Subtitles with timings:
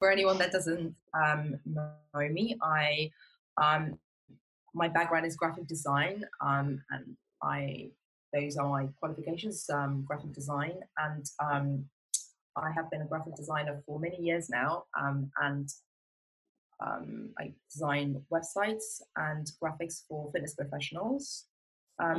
[0.00, 3.10] for anyone that doesn't um, know me, I
[3.62, 3.98] um,
[4.74, 7.90] my background is graphic design, um, and I
[8.32, 11.84] those are my qualifications: um, graphic design, and um,
[12.56, 15.68] I have been a graphic designer for many years now, um, and
[17.38, 21.44] I design websites and graphics for fitness professionals.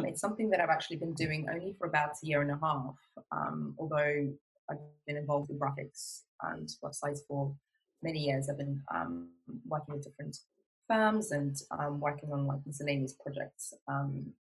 [0.05, 2.95] It's something that I've actually been doing only for about a year and a half,
[3.79, 4.27] although
[4.69, 4.77] I've
[5.07, 7.55] been involved in graphics and websites for
[8.03, 8.49] many years.
[8.49, 9.29] I've been um,
[9.67, 10.37] working with different
[10.87, 13.73] firms and um, working on like miscellaneous projects.
[13.87, 14.33] Um,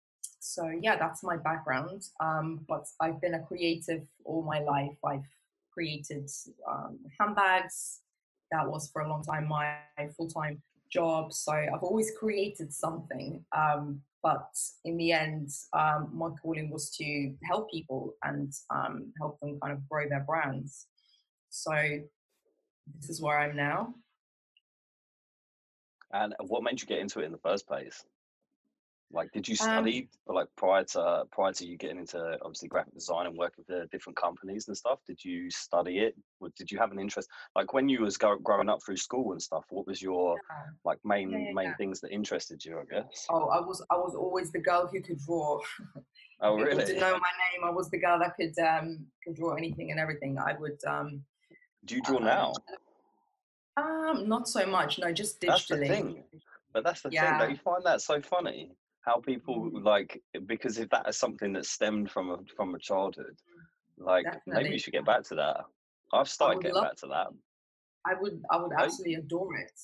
[0.40, 2.04] so yeah, that's my background.
[2.20, 4.96] Um, but I've been a creative all my life.
[5.04, 5.26] I've
[5.72, 6.28] created
[7.18, 8.00] handbags.
[8.50, 9.76] That was for a long time my
[10.16, 11.32] full-time job.
[11.32, 13.44] So I've always created something.
[13.56, 14.50] Um, but
[14.84, 19.72] in the end, um, my calling was to help people and um, help them kind
[19.72, 20.86] of grow their brands.
[21.50, 21.72] So
[23.00, 23.94] this is where I'm now.
[26.12, 28.04] And what made you get into it in the first place?
[29.10, 32.68] Like, did you um study um, like prior to prior to you getting into obviously
[32.68, 34.98] graphic design and working for different companies and stuff?
[35.06, 36.14] Did you study it?
[36.40, 37.28] Or did you have an interest?
[37.56, 40.72] Like when you was go, growing up through school and stuff, what was your yeah.
[40.84, 42.78] like main yeah, yeah, main things that interested you?
[42.78, 43.26] I guess.
[43.30, 45.60] Oh, I was I was always the girl who could draw.
[46.40, 46.84] Oh, really?
[46.84, 47.64] Didn't know my name.
[47.64, 50.38] I was the girl that could um could draw anything and everything.
[50.38, 51.24] I would um.
[51.88, 52.52] Do you draw now?
[53.76, 54.98] Um, not so much.
[54.98, 55.48] No, just digitally.
[55.48, 56.24] That's the thing.
[56.72, 57.38] But that's the thing.
[57.38, 58.72] Don't you find that so funny?
[59.08, 59.84] how people mm.
[59.84, 63.36] like because if that is something that stemmed from a from a childhood
[63.96, 64.62] like Definitely.
[64.62, 65.60] maybe you should get back to that
[66.12, 67.28] i've started getting back to that
[68.06, 69.80] i would i would absolutely adore it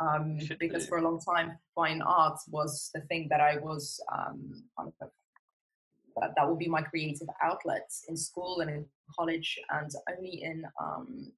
[0.00, 0.88] um, because do.
[0.88, 4.64] for a long time fine arts was the thing that i was um,
[5.00, 8.84] that, that would be my creative outlet in school and in
[9.16, 11.30] college and only in um,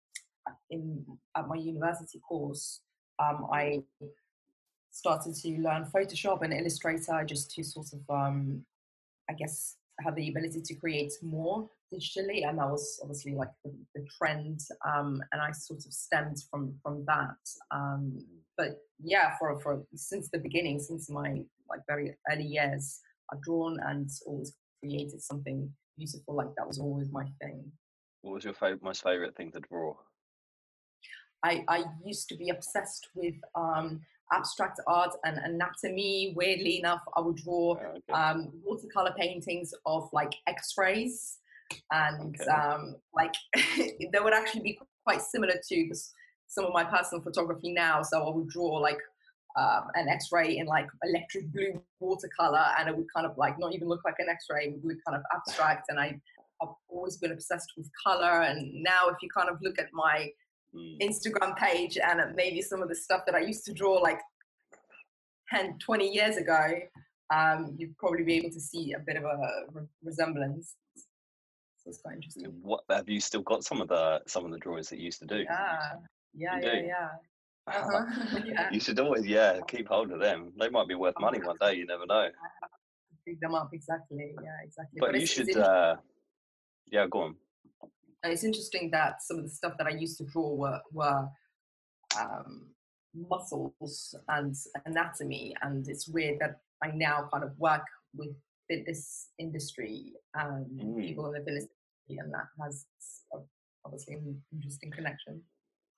[0.71, 1.05] in
[1.37, 2.81] at my university course
[3.19, 3.83] um, i
[4.95, 8.65] started to learn Photoshop and Illustrator just to sort of, um,
[9.29, 12.49] I guess, have the ability to create more digitally.
[12.49, 14.61] And that was obviously like the, the trend.
[14.87, 17.37] Um, and I sort of stemmed from from that.
[17.73, 18.19] Um,
[18.57, 23.01] but yeah, for for since the beginning, since my like very early years,
[23.33, 26.37] I've drawn and always created something beautiful.
[26.37, 27.65] Like that was always my thing.
[28.23, 29.95] What was your favorite, most favorite thing to draw?
[31.45, 34.01] I, I used to be obsessed with um,
[34.33, 36.33] abstract art and anatomy.
[36.35, 38.13] Weirdly enough, I would draw oh, okay.
[38.13, 41.39] um, watercolor paintings of like X-rays,
[41.93, 42.51] and okay.
[42.51, 43.35] um, like
[43.77, 45.91] they would actually be quite similar to
[46.49, 48.03] some of my personal photography now.
[48.03, 48.99] So I would draw like
[49.57, 53.75] um, an X-ray in like electric blue watercolor, and it would kind of like not
[53.75, 54.69] even look like an X-ray.
[54.69, 56.19] It would kind of abstract, and I,
[56.63, 58.43] I've always been obsessed with color.
[58.43, 60.31] And now, if you kind of look at my
[60.75, 61.01] mm.
[61.01, 64.21] Instagram page and maybe some of the stuff that I used to draw like
[65.51, 66.69] 10, 20 years ago,
[67.35, 69.37] um, you'd probably be able to see a bit of a
[69.73, 70.77] re- resemblance.
[70.97, 72.47] So it's quite interesting.
[72.63, 75.21] What have you still got some of the some of the drawings that you used
[75.21, 75.39] to do?
[75.39, 75.79] Yeah,
[76.35, 77.09] yeah, yeah, yeah.
[77.67, 78.41] Uh-huh.
[78.45, 78.69] yeah.
[78.71, 80.53] You should always, yeah, keep hold of them.
[80.61, 81.77] They might be worth money one day.
[81.77, 82.29] You never know.
[83.27, 84.35] Pick them up exactly.
[84.43, 85.01] Yeah, exactly.
[85.01, 85.57] But, but you should.
[85.57, 85.97] Uh,
[86.93, 87.37] yeah, go on.
[88.25, 91.29] It's interesting that some of the stuff that I used to draw were, were
[92.19, 92.69] um,
[93.15, 94.55] muscles and
[94.87, 95.55] anatomy.
[95.63, 97.85] And it's weird that I now kind of work
[98.15, 98.35] with
[98.69, 101.01] fitness industry and mm.
[101.01, 101.67] people in the fitness
[102.09, 102.87] industry, and that has
[103.85, 105.43] obviously an interesting connection.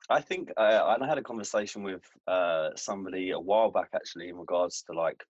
[0.09, 4.37] I think uh, I had a conversation with uh, somebody a while back actually in
[4.37, 5.23] regards to like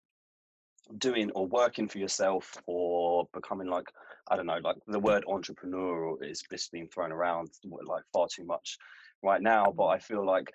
[0.98, 3.86] doing or working for yourself or becoming like
[4.28, 8.44] I don't know, like the word entrepreneur is just being thrown around like far too
[8.44, 8.76] much
[9.22, 9.72] right now.
[9.76, 10.52] But I feel like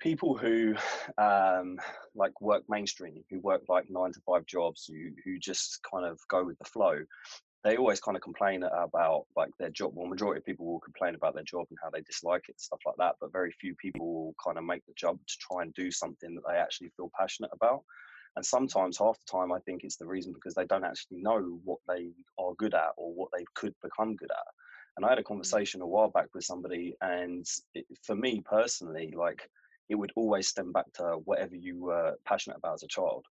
[0.00, 0.74] people who
[1.16, 1.78] um,
[2.14, 6.18] like work mainstream, who work like nine to five jobs, who who just kind of
[6.28, 6.98] go with the flow,
[7.62, 9.92] they always kind of complain about like their job.
[9.94, 12.60] Well, majority of people will complain about their job and how they dislike it and
[12.60, 13.14] stuff like that.
[13.20, 16.34] But very few people will kind of make the jump to try and do something
[16.34, 17.84] that they actually feel passionate about.
[18.36, 21.58] And sometimes, half the time, I think it's the reason because they don't actually know
[21.64, 24.46] what they are good at or what they could become good at.
[24.96, 25.26] And I had a mm.
[25.26, 29.48] conversation a while back with somebody, and it, for me personally, like
[29.88, 33.26] it would always stem back to whatever you were passionate about as a child.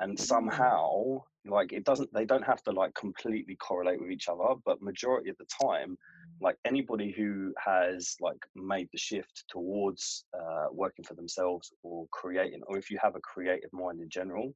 [0.00, 0.20] And mm.
[0.20, 4.82] somehow, like it doesn't, they don't have to like completely correlate with each other, but
[4.82, 5.96] majority of the time,
[6.40, 12.60] like anybody who has like made the shift towards uh, working for themselves or creating
[12.66, 14.52] or if you have a creative mind in general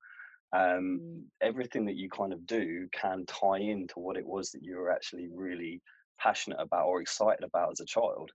[0.55, 1.23] um, mm.
[1.43, 4.93] everything that you kind of do can tie into what it was that you were
[4.93, 5.81] actually really
[6.21, 8.31] passionate about or excited about as a child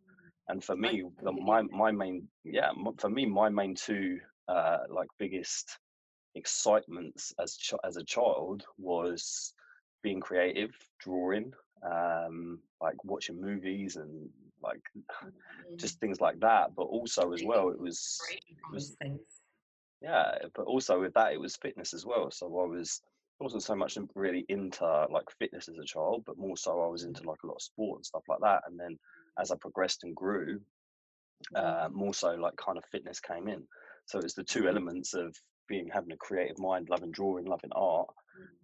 [0.50, 5.08] And for me, the, my my main yeah, for me, my main two uh, like
[5.20, 5.78] biggest
[6.36, 9.54] excitements as ch- as a child was
[10.02, 11.54] being creative, drawing,
[11.84, 14.30] um, like watching movies and
[14.62, 15.78] like mm-hmm.
[15.78, 16.76] just things like that.
[16.76, 18.98] But also as well, it was, it was
[20.02, 20.32] yeah.
[20.56, 22.32] But also with that, it was fitness as well.
[22.32, 23.02] So I was
[23.40, 27.04] wasn't so much really into like fitness as a child, but more so I was
[27.04, 28.64] into like a lot of sport and stuff like that.
[28.68, 28.98] And then
[29.40, 30.60] as I progressed and grew,
[31.56, 31.98] uh, mm-hmm.
[31.98, 33.64] more so like kind of fitness came in.
[34.06, 34.70] So it's the two mm-hmm.
[34.70, 35.36] elements of
[35.68, 38.08] being having a creative mind, loving drawing, loving art.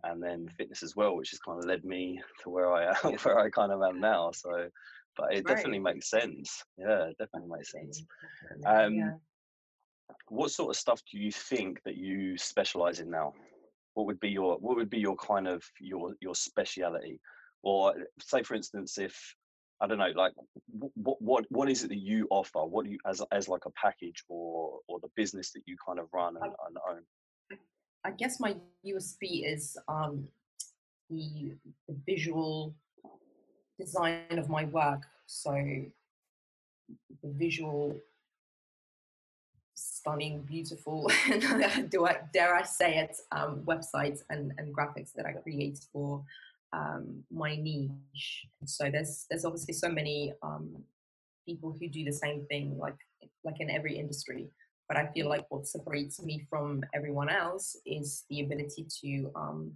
[0.04, 3.14] And then fitness as well, which has kind of led me to where I am,
[3.24, 4.32] where I kind of am now.
[4.32, 4.70] So,
[5.18, 5.56] but it right.
[5.56, 6.64] definitely makes sense.
[6.78, 8.04] Yeah, it definitely makes sense.
[8.66, 9.12] Um, yeah.
[10.30, 13.34] What sort of stuff do you think that you specialize in now?
[13.94, 17.20] What would be your What would be your kind of your your speciality?
[17.64, 19.18] Or say, for instance, if
[19.82, 20.34] I don't know, like
[21.04, 22.64] what what what is it that you offer?
[22.66, 26.00] What do you as as like a package or or the business that you kind
[26.00, 27.02] of run and, and own?
[28.06, 28.56] I guess my
[28.86, 30.28] USP is um,
[31.10, 31.54] the,
[31.88, 32.76] the visual
[33.80, 35.02] design of my work.
[35.26, 37.96] So the visual,
[39.74, 41.10] stunning, beautiful,
[41.90, 46.24] do I dare I say it, um, websites and, and graphics that I create for
[46.74, 48.46] um, my niche.
[48.66, 50.84] So there's there's obviously so many um,
[51.48, 52.98] people who do the same thing, like
[53.44, 54.50] like in every industry.
[54.88, 59.72] But I feel like what separates me from everyone else is the ability to um,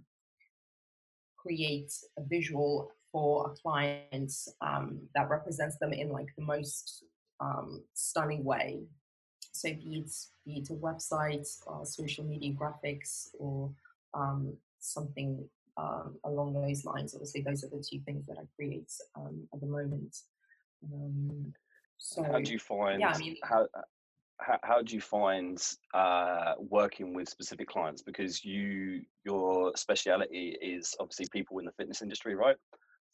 [1.36, 7.04] create a visual for a client um, that represents them in like the most
[7.40, 8.82] um, stunning way.
[9.52, 10.10] So be it,
[10.46, 13.70] be it a website, or social media graphics, or
[14.14, 15.44] um, something
[15.76, 17.14] um, along those lines.
[17.14, 20.16] Obviously, those are the two things that I create um, at the moment.
[20.84, 21.52] Um,
[21.98, 23.00] so, how do you find?
[23.00, 23.66] Yeah, I mean, how,
[24.40, 25.62] how, how do you find
[25.94, 28.02] uh, working with specific clients?
[28.02, 32.56] Because you your speciality is obviously people in the fitness industry, right?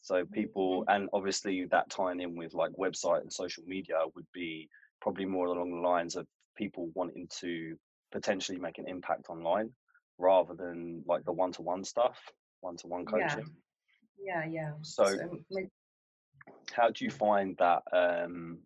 [0.01, 0.95] So people, mm-hmm.
[0.95, 4.69] and obviously that tying in with like website and social media would be
[5.01, 6.25] probably more along the lines of
[6.55, 7.75] people wanting to
[8.11, 9.69] potentially make an impact online
[10.17, 12.17] rather than like the one-to-one stuff
[12.61, 13.49] one-to-one coaching.
[14.19, 14.51] Yeah, yeah.
[14.51, 14.71] yeah.
[14.81, 15.61] So, so
[16.73, 18.59] how do you find that um,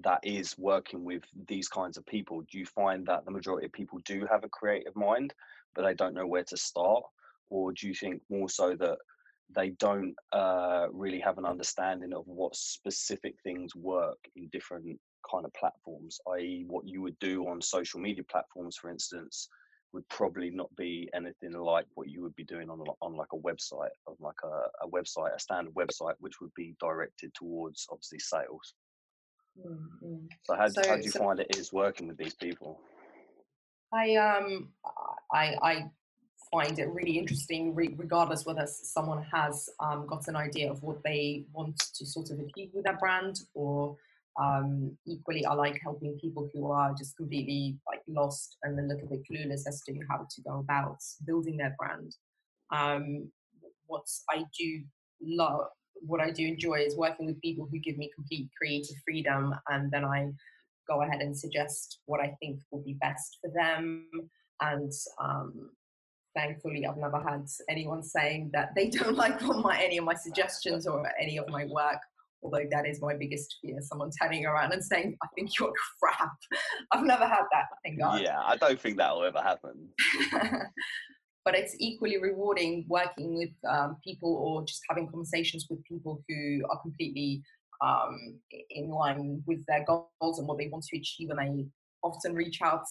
[0.00, 2.42] that is working with these kinds of people?
[2.50, 5.34] Do you find that the majority of people do have a creative mind,
[5.74, 7.02] but they don't know where to start,
[7.50, 8.98] or do you think more so that
[9.54, 14.98] they don't uh, really have an understanding of what specific things work in different
[15.30, 19.48] kind of platforms, i.e., what you would do on social media platforms, for instance,
[19.92, 23.38] would probably not be anything like what you would be doing on on like a
[23.38, 28.18] website of like a, a website, a standard website, which would be directed towards obviously
[28.18, 28.74] sales.
[29.58, 30.26] Mm-hmm.
[30.44, 32.80] So how, so, how do you so find it is working with these people?
[33.92, 34.70] I um
[35.32, 35.90] I I
[36.50, 41.46] find it really interesting, regardless whether someone has um, got an idea of what they
[41.52, 43.96] want to sort of achieve with their brand or
[44.40, 48.98] um, equally, I like helping people who are just completely like lost and then look
[48.98, 52.16] a little bit clueless as to how to go about building their brand.
[52.70, 53.30] Um,
[53.86, 54.82] what I do
[55.20, 55.66] love,
[56.06, 59.90] what I do enjoy is working with people who give me complete creative freedom, and
[59.90, 60.30] then I
[60.88, 64.08] go ahead and suggest what I think will be best for them.
[64.60, 65.70] And um,
[66.36, 70.86] thankfully, I've never had anyone saying that they don't like my, any of my suggestions
[70.86, 71.98] or any of my work
[72.42, 76.32] although that is my biggest fear someone turning around and saying i think you're crap.
[76.92, 78.20] I've never had that thank god.
[78.20, 79.88] Yeah i don't think that'll ever happen
[81.44, 86.62] but it's equally rewarding working with um, people or just having conversations with people who
[86.70, 87.42] are completely
[87.80, 88.38] um,
[88.70, 91.66] in line with their goals and what they want to achieve and they
[92.02, 92.84] often reach out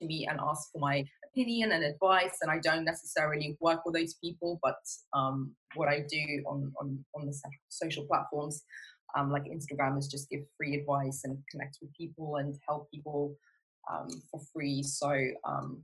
[0.00, 3.94] to me and ask for my opinion and advice and i don't necessarily work with
[3.94, 4.78] those people but
[5.12, 7.34] um, what i do on, on, on the
[7.68, 8.62] social platforms
[9.16, 13.36] um, like Instagram is just give free advice and connect with people and help people
[13.90, 14.82] um, for free.
[14.82, 15.10] So
[15.44, 15.82] um,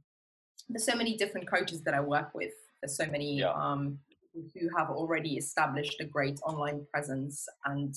[0.69, 2.53] there's so many different coaches that I work with.
[2.83, 3.53] There's so many yeah.
[3.53, 3.99] Um,
[4.35, 7.95] who have already established a great online presence and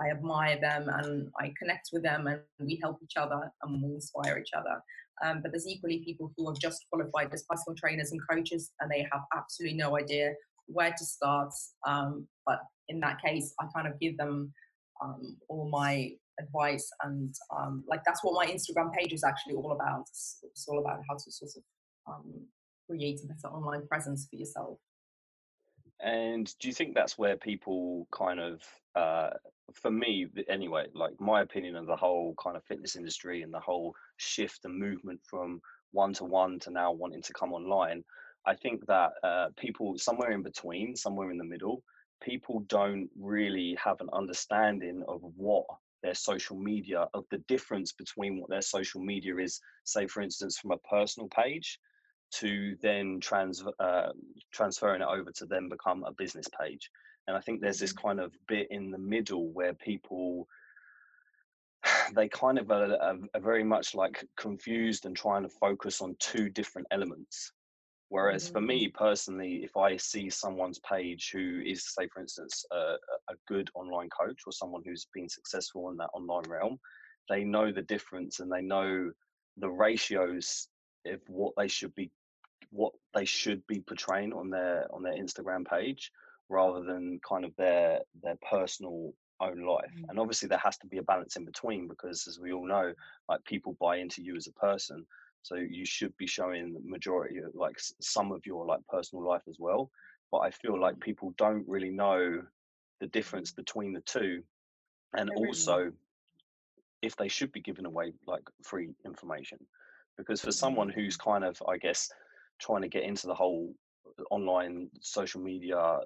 [0.00, 3.94] I admire them and I connect with them and we help each other and we
[3.94, 4.80] inspire each other.
[5.24, 8.90] Um, but there's equally people who have just qualified as personal trainers and coaches and
[8.90, 10.32] they have absolutely no idea
[10.66, 11.52] where to start.
[11.86, 14.52] Um, but in that case, I kind of give them
[15.02, 19.72] um, all my advice and um, like that's what my Instagram page is actually all
[19.72, 20.02] about.
[20.08, 21.62] It's, it's all about how to sort of
[22.06, 22.46] um,
[22.88, 24.78] create a better online presence for yourself.
[26.00, 28.60] And do you think that's where people kind of
[28.96, 29.30] uh,
[29.74, 33.60] for me anyway, like my opinion of the whole kind of fitness industry and the
[33.60, 35.60] whole shift and movement from
[35.92, 38.02] one to one to now wanting to come online,
[38.46, 41.82] I think that uh, people somewhere in between, somewhere in the middle,
[42.22, 45.64] people don't really have an understanding of what
[46.02, 50.58] their social media, of the difference between what their social media is, say, for instance,
[50.58, 51.78] from a personal page
[52.40, 54.08] to then trans, uh,
[54.52, 56.90] transferring it over to then become a business page.
[57.28, 58.08] And I think there's this mm-hmm.
[58.08, 60.48] kind of bit in the middle where people
[62.14, 66.16] they kind of are, are, are, very much like confused and trying to focus on
[66.18, 67.52] two different elements.
[68.08, 68.52] Whereas mm-hmm.
[68.52, 72.96] for me personally, if I see someone's page who is, say, for instance, a,
[73.30, 76.78] a good online coach or someone who's been successful in that online realm,
[77.28, 79.10] they know the difference and they know
[79.56, 80.68] the ratios
[81.06, 82.10] of what they should be
[82.72, 86.10] what they should be portraying on their on their Instagram page
[86.48, 90.04] rather than kind of their their personal own life mm.
[90.08, 92.92] and obviously there has to be a balance in between because as we all know
[93.28, 95.04] like people buy into you as a person
[95.42, 99.42] so you should be showing the majority of like some of your like personal life
[99.48, 99.90] as well
[100.30, 101.00] but i feel like mm.
[101.00, 102.40] people don't really know
[103.00, 104.42] the difference between the two
[105.16, 105.90] and also
[107.02, 109.58] if they should be giving away like free information
[110.16, 111.24] because for someone who's mm.
[111.24, 112.10] kind of i guess
[112.62, 113.74] trying to get into the whole
[114.06, 115.98] uh, online social media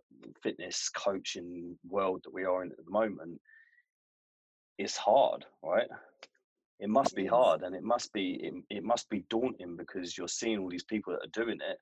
[0.43, 3.41] fitness coaching world that we are in at the moment
[4.79, 5.89] it's hard right?
[6.79, 10.29] It must be hard and it must be it, it must be daunting because you're
[10.29, 11.79] seeing all these people that are doing it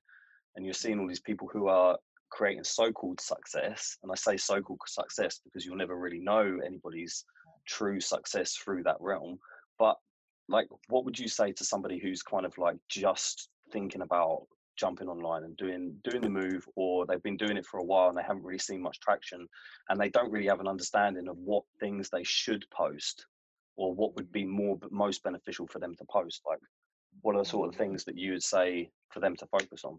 [0.55, 1.97] and you're seeing all these people who are
[2.31, 7.23] creating so-called success and i say so-called success because you'll never really know anybody's
[7.67, 9.37] true success through that realm
[9.77, 9.95] but
[10.49, 15.07] like what would you say to somebody who's kind of like just thinking about jumping
[15.07, 18.17] online and doing doing the move or they've been doing it for a while and
[18.17, 19.47] they haven't really seen much traction
[19.89, 23.25] and they don't really have an understanding of what things they should post
[23.77, 26.59] or what would be more but most beneficial for them to post like
[27.21, 29.97] what are the sort of things that you would say for them to focus on?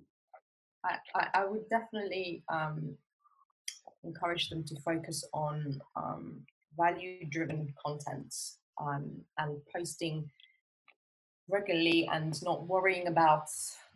[0.84, 2.96] I, I would definitely um,
[4.04, 6.40] encourage them to focus on um,
[6.76, 8.32] value driven content
[8.80, 10.30] um, and posting
[11.48, 13.46] regularly and not worrying about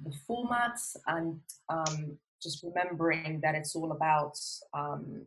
[0.04, 4.38] the formats and um, just remembering that it's all about
[4.72, 5.26] um,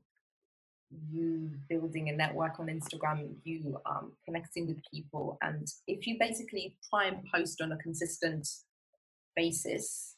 [1.11, 5.37] you building a network on Instagram, you um, connecting with people.
[5.41, 8.47] And if you basically try and post on a consistent
[9.35, 10.15] basis,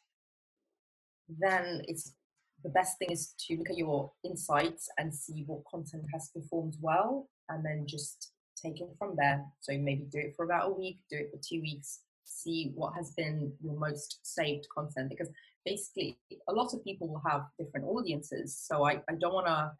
[1.39, 2.13] then it's
[2.63, 6.75] the best thing is to look at your insights and see what content has performed
[6.81, 8.31] well and then just
[8.65, 9.45] take it from there.
[9.60, 12.93] So maybe do it for about a week, do it for two weeks, see what
[12.95, 15.29] has been your most saved content because
[15.63, 16.17] basically
[16.48, 18.57] a lot of people will have different audiences.
[18.57, 19.72] So I, I don't want to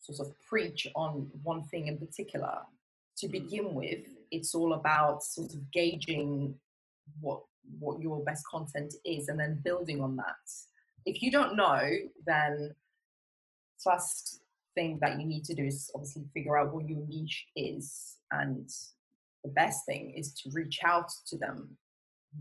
[0.00, 2.58] sort of preach on one thing in particular.
[3.18, 6.54] To begin with, it's all about sort of gauging
[7.20, 7.42] what
[7.78, 10.50] what your best content is and then building on that.
[11.04, 11.88] If you don't know,
[12.26, 12.74] then
[13.78, 14.40] first
[14.74, 18.68] thing that you need to do is obviously figure out what your niche is and
[19.44, 21.76] the best thing is to reach out to them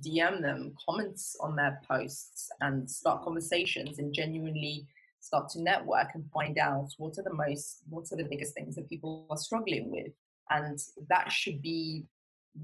[0.05, 4.87] dm them comments on their posts and start conversations and genuinely
[5.19, 8.75] start to network and find out what are the most what are the biggest things
[8.75, 10.13] that people are struggling with
[10.51, 12.05] and that should be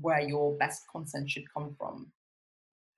[0.02, 2.08] where your best content should come from.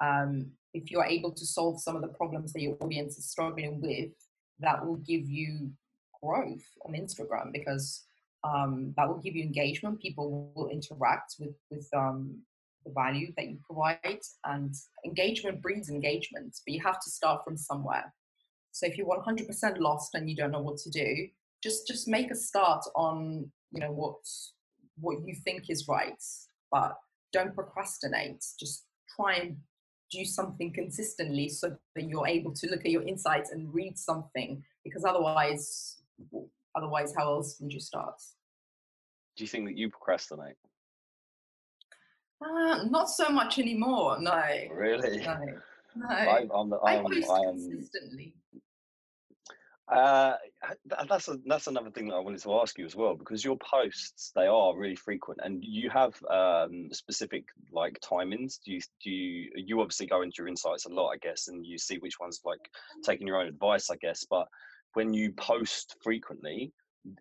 [0.01, 3.81] Um, if you're able to solve some of the problems that your audience is struggling
[3.81, 4.11] with
[4.59, 5.71] that will give you
[6.21, 8.03] growth on instagram because
[8.43, 10.01] um, that will give you engagement.
[10.01, 12.41] People will interact with with um,
[12.85, 14.73] the value that you provide, and
[15.05, 16.55] engagement breeds engagement.
[16.65, 18.13] But you have to start from somewhere.
[18.71, 21.27] So if you're 100% lost and you don't know what to do,
[21.61, 24.15] just just make a start on you know what
[24.99, 26.23] what you think is right,
[26.71, 26.95] but
[27.33, 28.43] don't procrastinate.
[28.59, 28.85] Just
[29.15, 29.57] try and
[30.11, 34.63] do something consistently so that you're able to look at your insights and read something
[34.83, 35.98] because otherwise
[36.75, 38.15] Otherwise, how else would you start?
[39.35, 40.55] Do you think that you procrastinate?
[42.43, 44.17] Uh, not so much anymore.
[44.19, 44.41] No.
[44.71, 45.17] Really?
[45.17, 45.37] No.
[45.95, 46.07] No.
[46.07, 48.33] I, I'm, I'm, I post I'm, consistently.
[49.91, 50.35] Uh,
[51.09, 53.57] that's a, that's another thing that I wanted to ask you as well because your
[53.57, 58.59] posts they are really frequent and you have um, specific like timings.
[58.63, 61.65] Do you do you, you obviously go into your insights a lot, I guess, and
[61.65, 62.69] you see which ones like
[63.03, 64.25] taking your own advice, I guess.
[64.29, 64.47] But
[64.93, 66.73] when you post frequently,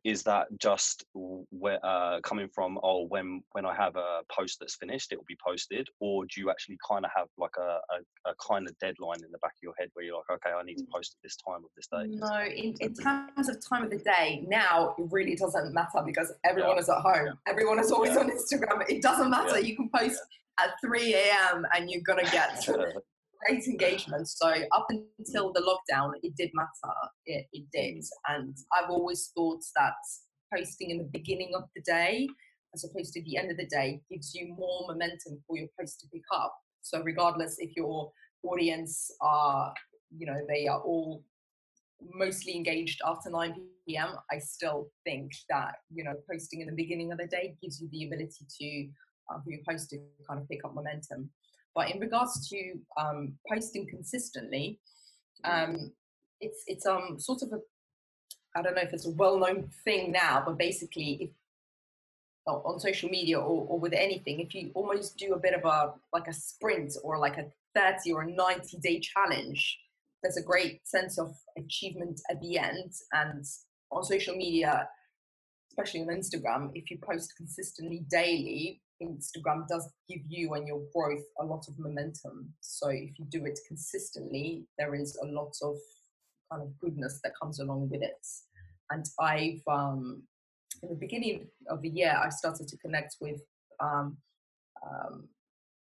[0.04, 4.76] is that just where uh, coming from oh when when i have a post that's
[4.76, 8.30] finished it will be posted or do you actually kind of have like a, a,
[8.30, 10.62] a, kind of deadline in the back of your head where you're like okay i
[10.62, 10.90] need to mm.
[10.92, 13.98] post at this time of this day no in, in terms of time of the
[13.98, 16.80] day now it really doesn't matter because everyone yeah.
[16.80, 17.32] is at home yeah.
[17.46, 18.20] everyone is always yeah.
[18.20, 20.20] on instagram it doesn't matter you can post
[20.58, 22.66] at 3 a.m and you're gonna get
[23.46, 24.28] great engagement.
[24.28, 26.94] So up until the lockdown, it did matter.
[27.26, 28.04] It, it did.
[28.28, 29.94] And I've always thought that
[30.54, 32.28] posting in the beginning of the day
[32.74, 36.00] as opposed to the end of the day gives you more momentum for your post
[36.00, 36.54] to pick up.
[36.82, 38.10] So regardless if your
[38.42, 39.72] audience are,
[40.16, 41.22] you know, they are all
[42.14, 43.54] mostly engaged after 9
[43.86, 47.80] p.m., I still think that, you know, posting in the beginning of the day gives
[47.80, 48.88] you the ability to,
[49.34, 51.30] uh, for your post to kind of pick up momentum.
[51.78, 54.80] But in regards to um, posting consistently,
[55.44, 55.92] um,
[56.40, 57.60] it's it's um sort of a
[58.56, 61.30] I don't know if it's a well-known thing now, but basically, if
[62.48, 65.92] on social media or, or with anything, if you almost do a bit of a
[66.12, 69.78] like a sprint or like a 30 or a 90 day challenge,
[70.20, 72.92] there's a great sense of achievement at the end.
[73.12, 73.44] And
[73.92, 74.88] on social media,
[75.70, 81.24] especially on Instagram, if you post consistently daily, Instagram does give you and your growth
[81.40, 82.52] a lot of momentum.
[82.60, 85.76] So if you do it consistently, there is a lot of
[86.50, 88.26] kind of goodness that comes along with it.
[88.90, 90.22] And I've um,
[90.82, 93.40] in the beginning of the year, I started to connect with
[93.80, 94.16] um,
[94.82, 95.28] um,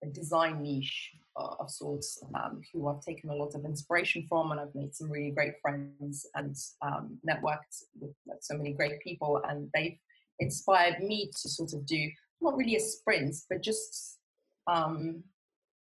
[0.03, 4.51] a design niche uh, of sorts um, who I've taken a lot of inspiration from,
[4.51, 8.99] and I've made some really great friends and um, networked with like, so many great
[9.01, 9.97] people, and they've
[10.39, 12.09] inspired me to sort of do
[12.43, 14.19] not really a sprint, but just
[14.67, 15.23] um,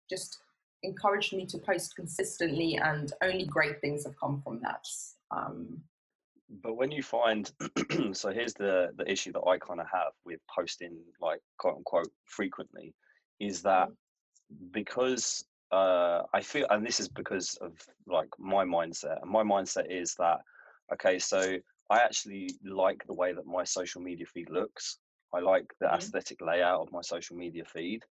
[0.09, 0.39] just
[0.83, 4.85] encouraged me to post consistently, and only great things have come from that.
[5.31, 5.81] Um,
[6.63, 7.51] but when you find,
[8.13, 12.11] so here's the the issue that I kind of have with posting like quote unquote
[12.25, 12.93] frequently,
[13.39, 14.67] is that mm-hmm.
[14.71, 17.73] because uh, I feel, and this is because of
[18.05, 20.39] like my mindset, and my mindset is that
[20.93, 21.57] okay, so
[21.89, 24.97] I actually like the way that my social media feed looks.
[25.33, 25.95] I like the mm-hmm.
[25.95, 28.03] aesthetic layout of my social media feed.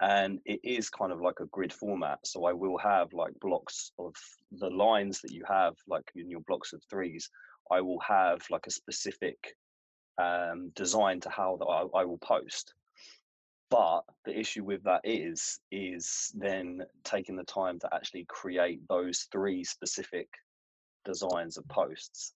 [0.00, 2.18] And it is kind of like a grid format.
[2.24, 4.14] So I will have like blocks of
[4.50, 7.30] the lines that you have, like in your blocks of threes,
[7.70, 9.56] I will have like a specific
[10.18, 12.74] um, design to how that I, I will post.
[13.70, 19.28] But the issue with that is, is then taking the time to actually create those
[19.32, 20.28] three specific
[21.04, 22.34] designs of posts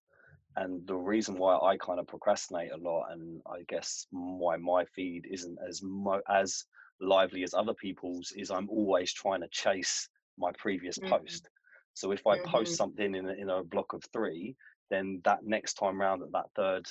[0.59, 4.85] and the reason why I kind of procrastinate a lot, and I guess why my
[4.87, 6.65] feed isn't as mo- as
[7.01, 11.11] lively as other people's, is I'm always trying to chase my previous mm-hmm.
[11.11, 11.49] post.
[11.95, 12.51] So if I mm-hmm.
[12.51, 14.57] post something in a, in a block of three,
[14.91, 16.87] then that next time round that that third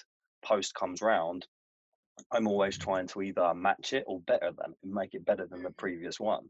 [0.45, 1.45] post comes round,
[2.31, 5.69] I'm always trying to either match it or better than make it better than the
[5.69, 5.77] mm-hmm.
[5.77, 6.45] previous one.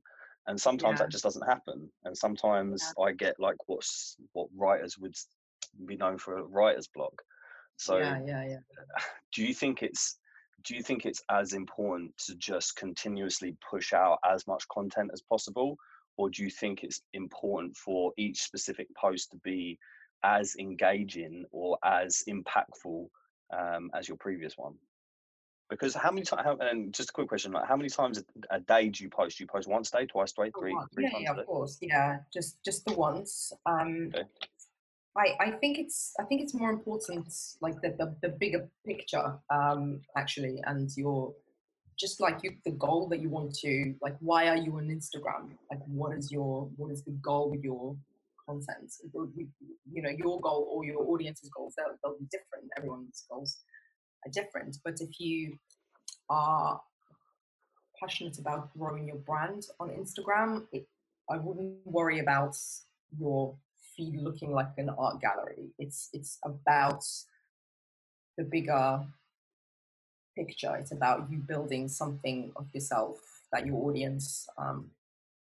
[0.45, 1.05] And sometimes yeah.
[1.05, 1.89] that just doesn't happen.
[2.03, 3.05] And sometimes yeah.
[3.05, 5.15] I get like what's what writers would
[5.85, 7.21] be known for a writer's block.
[7.77, 8.57] So yeah, yeah, yeah.
[9.33, 10.17] Do you think it's
[10.63, 15.21] do you think it's as important to just continuously push out as much content as
[15.21, 15.77] possible,
[16.17, 19.77] or do you think it's important for each specific post to be
[20.23, 23.07] as engaging or as impactful
[23.57, 24.73] um, as your previous one?
[25.69, 26.59] Because how many times?
[26.61, 29.37] And just a quick question: like, how many times a day do you post?
[29.37, 31.45] Do you post once a day, twice a day, three, three yeah, times yeah, of
[31.45, 33.51] course, yeah, just just the once.
[33.65, 34.23] Um, okay.
[35.17, 39.33] I, I think it's I think it's more important like the the, the bigger picture
[39.49, 41.33] um, actually and your
[41.97, 45.49] just like you the goal that you want to like why are you on Instagram?
[45.71, 47.95] Like what is your what is the goal with your
[48.47, 48.93] content?
[49.91, 52.69] You, know your goal or your audience's goals they'll, they'll be different.
[52.77, 53.57] Everyone's goals
[54.25, 54.77] are different.
[54.85, 55.57] But if you
[56.29, 56.79] are
[57.99, 60.87] passionate about growing your brand on Instagram it,
[61.27, 62.55] I wouldn't worry about
[63.17, 63.55] your
[63.97, 65.73] feed looking like an art gallery.
[65.79, 67.03] It's it's about
[68.37, 69.03] the bigger
[70.37, 70.75] picture.
[70.77, 73.19] It's about you building something of yourself
[73.51, 74.91] that your audience um,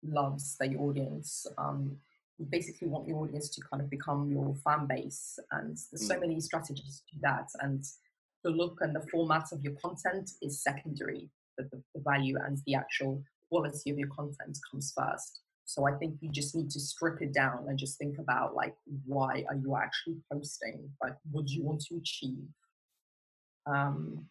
[0.04, 1.96] loves, that your audience um,
[2.38, 5.38] you basically want your audience to kind of become your fan base.
[5.52, 6.20] And there's so mm.
[6.20, 7.48] many strategies to that.
[7.60, 7.84] And
[8.42, 11.28] the look and the format of your content is secondary.
[11.56, 15.40] The, the, the value and the actual quality of your content comes first.
[15.72, 18.74] So I think you just need to strip it down and just think about like
[19.06, 20.90] why are you actually posting?
[21.02, 22.44] Like what do you want to achieve?
[23.64, 24.26] Um,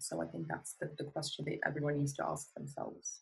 [0.00, 3.20] so I think that's the, the question that everyone needs to ask themselves.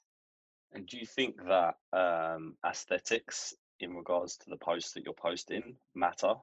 [0.72, 5.77] And do you think that um, aesthetics in regards to the posts that you're posting
[5.94, 6.35] matter?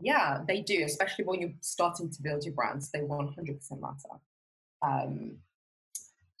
[0.00, 2.90] Yeah, they do, especially when you're starting to build your brands.
[2.90, 3.36] They 100%
[3.80, 4.18] matter.
[4.82, 5.36] Um,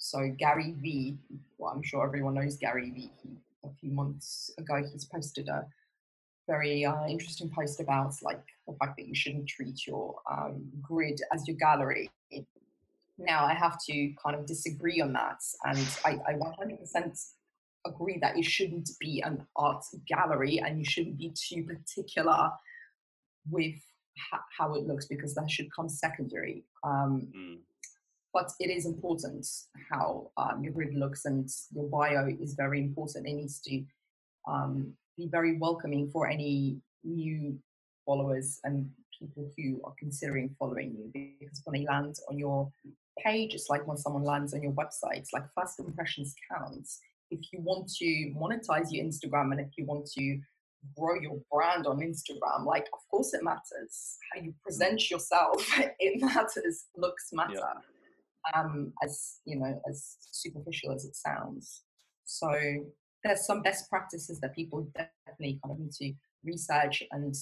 [0.02, 1.16] so Gary Vee,
[1.58, 3.12] well, I'm sure everyone knows Gary Vee.
[3.64, 5.64] A few months ago, he's posted a
[6.48, 11.20] very uh, interesting post about like the fact that you shouldn't treat your um, grid
[11.32, 12.10] as your gallery.
[13.16, 17.24] Now, I have to kind of disagree on that, and I, I 100%
[17.86, 22.50] agree that it shouldn't be an art gallery and you shouldn't be too particular
[23.48, 23.76] with
[24.58, 26.64] how it looks because that should come secondary.
[26.82, 27.58] Um, mm.
[28.32, 29.46] But it is important
[29.90, 33.26] how um, your grid looks and your bio is very important.
[33.26, 33.82] It needs to
[34.48, 37.58] um, be very welcoming for any new
[38.06, 42.70] followers and people who are considering following you because when they land on your
[43.18, 46.88] page, it's like when someone lands on your website, it's like first impressions count.
[47.30, 48.04] If you want to
[48.36, 50.38] monetize your Instagram and if you want to
[50.96, 54.18] grow your brand on Instagram, like of course it matters.
[54.32, 55.64] How you present yourself,
[55.98, 56.86] it matters.
[56.96, 57.54] Looks matter.
[57.54, 57.91] Yeah.
[58.54, 61.82] Um, as you know, as superficial as it sounds.
[62.24, 62.50] So
[63.22, 66.12] there's some best practices that people definitely kind of need to
[66.44, 67.34] research and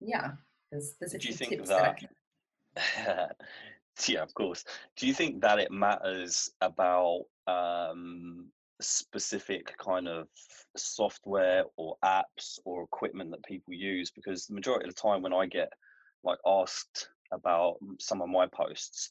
[0.00, 0.32] yeah,
[0.70, 2.00] there's there's a few tips that,
[2.74, 3.36] that
[4.08, 4.64] yeah, of course.
[4.96, 8.46] Do you think that it matters about um,
[8.80, 10.28] specific kind of
[10.76, 14.10] software or apps or equipment that people use?
[14.10, 15.72] Because the majority of the time, when I get
[16.24, 19.10] like asked about some of my posts,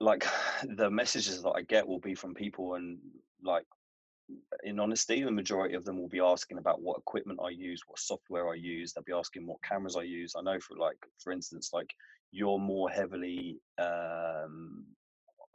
[0.00, 0.26] like
[0.76, 2.98] the messages that I get will be from people and
[3.42, 3.64] like
[4.64, 7.98] in honesty, the majority of them will be asking about what equipment I use, what
[7.98, 8.92] software I use.
[8.92, 10.34] They'll be asking what cameras I use.
[10.36, 11.92] I know for like, for instance, like
[12.30, 14.84] you're more heavily um,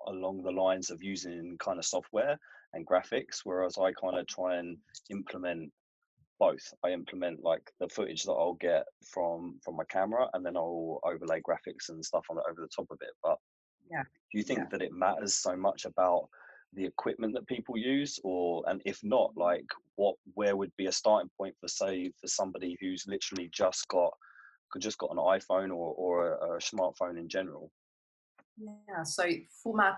[0.07, 2.37] along the lines of using kind of software
[2.73, 4.77] and graphics, whereas I kind of try and
[5.09, 5.71] implement
[6.39, 6.73] both.
[6.83, 10.99] I implement like the footage that I'll get from from my camera, and then I'll
[11.03, 13.13] overlay graphics and stuff on it over the top of it.
[13.23, 13.37] But
[13.91, 14.67] yeah, do you think yeah.
[14.71, 16.29] that it matters so much about
[16.73, 20.91] the equipment that people use or and if not like what where would be a
[20.91, 24.11] starting point for say for somebody who's literally just got
[24.79, 27.71] just got an iphone or, or a, a smartphone in general
[28.57, 29.23] yeah so
[29.63, 29.97] format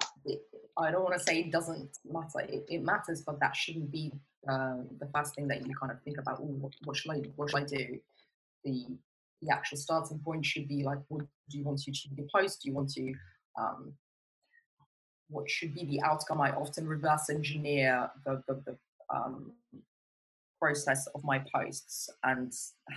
[0.00, 0.32] uh,
[0.78, 4.12] i don't want to say it doesn't matter it, it matters but that shouldn't be
[4.48, 7.50] uh, the first thing that you kind of think about what, what should i what
[7.50, 7.98] should i do
[8.64, 8.86] the
[9.42, 12.62] the actual starting point should be like what do you want to achieve your post
[12.62, 13.12] do you want to
[13.58, 13.92] um,
[15.28, 16.40] what should be the outcome.
[16.40, 18.76] I often reverse engineer the, the, the
[19.14, 19.52] um,
[20.60, 22.52] process of my posts and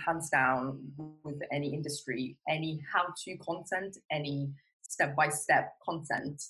[0.06, 0.80] hands down
[1.24, 4.50] with any industry, any how-to content, any
[4.82, 6.42] step-by-step content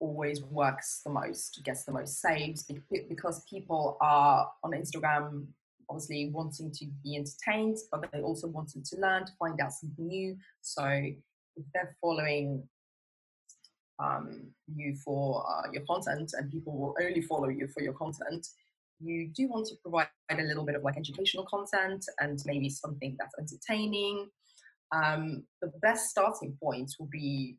[0.00, 2.68] always works the most, gets the most saves
[3.08, 5.46] because people are on Instagram
[5.88, 10.06] obviously wanting to be entertained, but they also wanting to learn, to find out something
[10.06, 10.36] new.
[10.60, 12.62] So if they're following
[13.98, 18.46] um, you for uh, your content and people will only follow you for your content,
[19.00, 23.16] you do want to provide a little bit of like educational content and maybe something
[23.18, 24.28] that's entertaining.
[24.92, 27.56] Um, the best starting point will be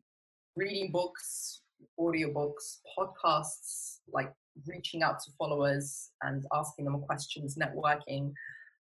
[0.56, 1.62] reading books,
[1.98, 4.32] audiobooks, podcasts, like
[4.66, 8.32] reaching out to followers and asking them questions, networking,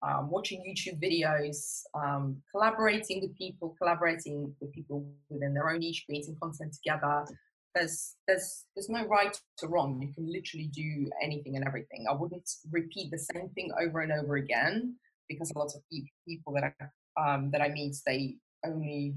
[0.02, 6.04] um, watching YouTube videos, um, collaborating with people, collaborating with people within their own niche,
[6.06, 7.26] creating content together.
[7.74, 10.02] There's there's there's no right to wrong.
[10.02, 12.06] You can literally do anything and everything.
[12.10, 14.96] I wouldn't repeat the same thing over and over again
[15.28, 15.82] because a lot of
[16.28, 16.86] people that I
[17.22, 19.16] um, that I meet they only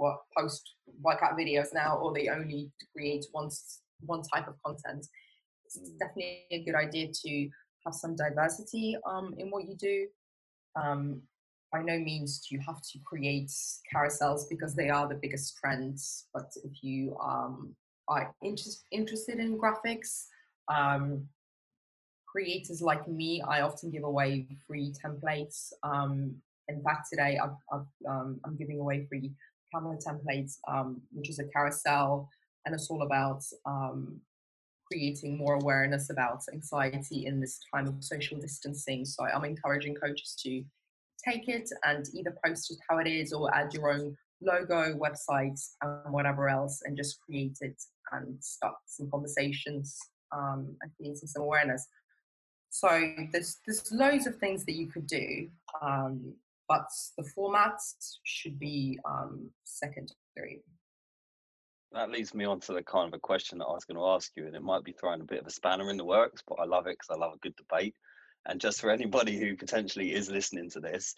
[0.00, 0.62] what post
[1.02, 3.50] workout videos now or they only create one
[4.06, 5.06] one type of content.
[5.66, 5.98] It's mm.
[5.98, 7.48] definitely a good idea to
[7.84, 10.06] have some diversity um, in what you do
[10.80, 11.20] um,
[11.70, 13.52] by no means do you have to create
[13.92, 16.26] carousels because they are the biggest trends.
[16.34, 17.74] But if you um,
[18.08, 20.24] are inter- interested in graphics,
[20.68, 21.28] um,
[22.26, 25.72] creators like me, I often give away free templates.
[25.82, 26.36] Um,
[26.68, 29.32] in fact, today I've, I've, um, I'm giving away free
[29.72, 32.28] camera templates, um, which is a carousel,
[32.64, 33.42] and it's all about
[34.90, 39.04] creating more awareness about anxiety in this time of social distancing.
[39.04, 40.62] So I'm encouraging coaches to
[41.24, 45.60] take it and either post it how it is or add your own logo, website,
[45.82, 47.80] and whatever else, and just create it
[48.12, 49.96] and start some conversations
[50.32, 51.86] um, and creating some awareness.
[52.70, 55.48] So there's there's loads of things that you could do,
[55.82, 56.34] um,
[56.70, 56.86] but
[57.18, 60.62] the formats should be um, secondary
[61.92, 64.06] that leads me on to the kind of a question that I was going to
[64.06, 66.42] ask you, and it might be throwing a bit of a spanner in the works,
[66.46, 67.94] but I love it because I love a good debate.
[68.46, 71.14] and just for anybody who potentially is listening to this,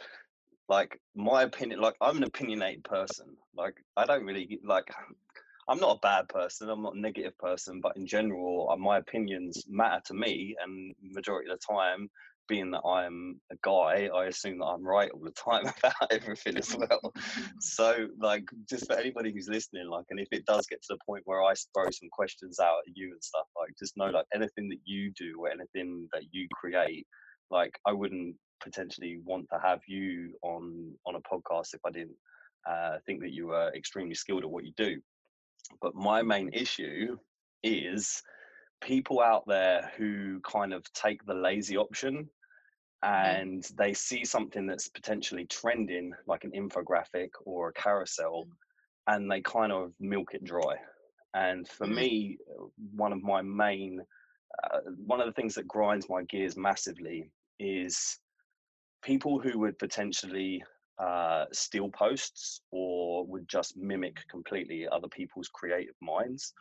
[0.69, 3.37] like my opinion, like I'm an opinionated person.
[3.55, 4.85] Like I don't really like.
[5.69, 6.69] I'm not a bad person.
[6.69, 10.57] I'm not a negative person, but in general, uh, my opinions matter to me.
[10.61, 12.11] And majority of the time,
[12.49, 16.57] being that I'm a guy, I assume that I'm right all the time about everything
[16.57, 17.13] as well.
[17.61, 21.05] so, like, just for anybody who's listening, like, and if it does get to the
[21.07, 24.27] point where I throw some questions out at you and stuff, like, just know, like,
[24.35, 27.07] anything that you do or anything that you create,
[27.51, 32.17] like, I wouldn't potentially want to have you on on a podcast if I didn't
[32.69, 35.01] uh, think that you were extremely skilled at what you do.
[35.81, 37.17] But my main issue
[37.63, 38.23] is
[38.83, 42.29] people out there who kind of take the lazy option
[43.05, 43.41] mm-hmm.
[43.41, 49.15] and they see something that's potentially trending, like an infographic or a carousel, mm.
[49.15, 50.75] and they kind of milk it dry.
[51.35, 51.95] And for mm.
[51.95, 52.39] me,
[52.95, 54.01] one of my main,
[54.65, 58.19] uh, one of the things that grinds my gears massively is
[59.03, 60.63] people who would potentially
[60.99, 66.53] uh, steal posts or would just mimic completely other people's creative minds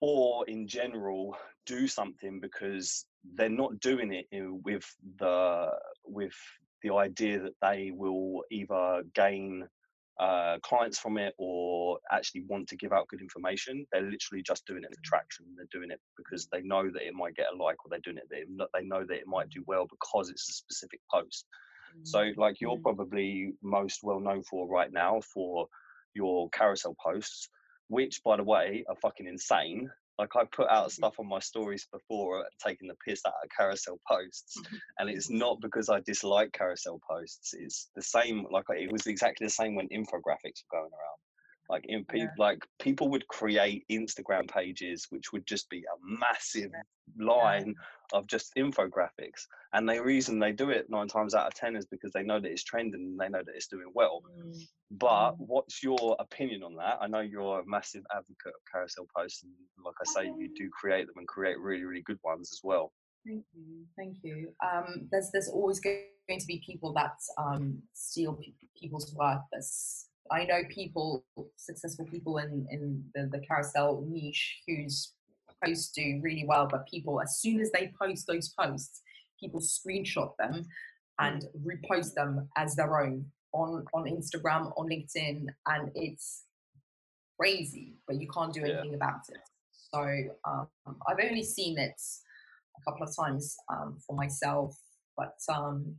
[0.00, 4.84] or in general do something because they're not doing it in, with
[5.18, 5.68] the
[6.04, 6.34] with
[6.82, 9.66] the idea that they will either gain
[10.20, 13.86] uh, clients from it or actually want to give out good information.
[13.92, 15.46] They're literally just doing it for traction.
[15.56, 18.18] They're doing it because they know that it might get a like, or they're doing
[18.18, 18.28] it.
[18.30, 21.46] They know that it might do well because it's a specific post.
[22.02, 22.82] So, mm, like you're mm.
[22.82, 25.66] probably most well known for right now for
[26.14, 27.48] your carousel posts,
[27.88, 29.90] which, by the way, are fucking insane.
[30.18, 30.90] Like I put out mm-hmm.
[30.90, 34.76] stuff on my stories before, taking the piss out of carousel posts, mm-hmm.
[34.98, 37.54] and it's not because I dislike carousel posts.
[37.54, 38.46] It's the same.
[38.50, 41.20] Like it was exactly the same when infographics were going around.
[41.68, 42.44] Like in people, yeah.
[42.44, 46.70] like people would create Instagram pages, which would just be a massive
[47.18, 47.74] line
[48.14, 49.46] of just infographics.
[49.74, 52.40] And the reason they do it nine times out of ten is because they know
[52.40, 54.22] that it's trending and they know that it's doing well.
[54.40, 54.62] Mm.
[54.92, 55.36] But mm.
[55.40, 56.98] what's your opinion on that?
[57.02, 59.52] I know you're a massive advocate of carousel posts, and
[59.84, 62.92] like I say, you do create them and create really, really good ones as well.
[63.26, 64.54] Thank you, thank you.
[64.64, 65.98] Um, there's there's always going
[66.30, 68.38] to be people that um, steal
[68.80, 69.40] people's work.
[69.52, 71.24] There's I know people,
[71.56, 75.12] successful people in, in the, the carousel niche whose
[75.64, 79.02] posts do really well, but people, as soon as they post those posts,
[79.40, 80.64] people screenshot them
[81.18, 86.44] and repost them as their own on, on Instagram, on LinkedIn, and it's
[87.40, 88.96] crazy, but you can't do anything yeah.
[88.96, 89.38] about it.
[89.92, 90.00] So
[90.44, 90.68] um,
[91.08, 92.00] I've only seen it
[92.76, 94.76] a couple of times um, for myself,
[95.16, 95.96] but um,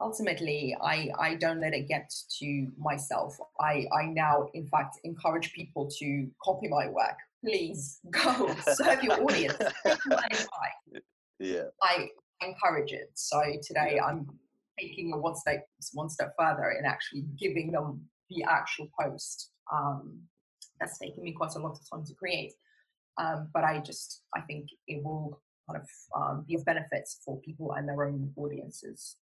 [0.00, 3.36] ultimately I, I don't let it get to myself.
[3.60, 7.16] I, I now in fact encourage people to copy my work.
[7.44, 9.56] Please go serve your audience.
[11.42, 11.68] Yeah.
[11.82, 12.10] I
[12.42, 13.10] encourage it.
[13.14, 14.04] So today yeah.
[14.04, 14.26] I'm
[14.78, 19.50] taking a one step one step further in actually giving them the actual post.
[19.72, 20.18] Um,
[20.78, 22.52] that's taken me quite a lot of time to create.
[23.16, 27.40] Um, but I just I think it will kind of um, be of benefits for
[27.40, 29.16] people and their own audiences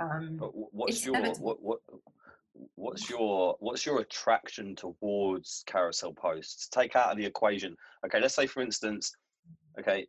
[0.00, 0.38] um,
[0.72, 1.78] what's your what, what
[2.74, 6.68] what's your what's your attraction towards carousel posts?
[6.68, 7.76] Take out of the equation.
[8.04, 9.12] Okay, let's say for instance,
[9.78, 10.06] okay,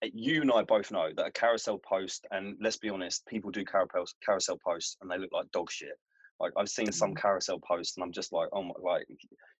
[0.00, 3.64] you and I both know that a carousel post, and let's be honest, people do
[3.64, 5.98] carousel carousel posts and they look like dog shit.
[6.38, 7.20] Like I've seen some mm.
[7.20, 9.06] carousel posts and I'm just like, oh my, like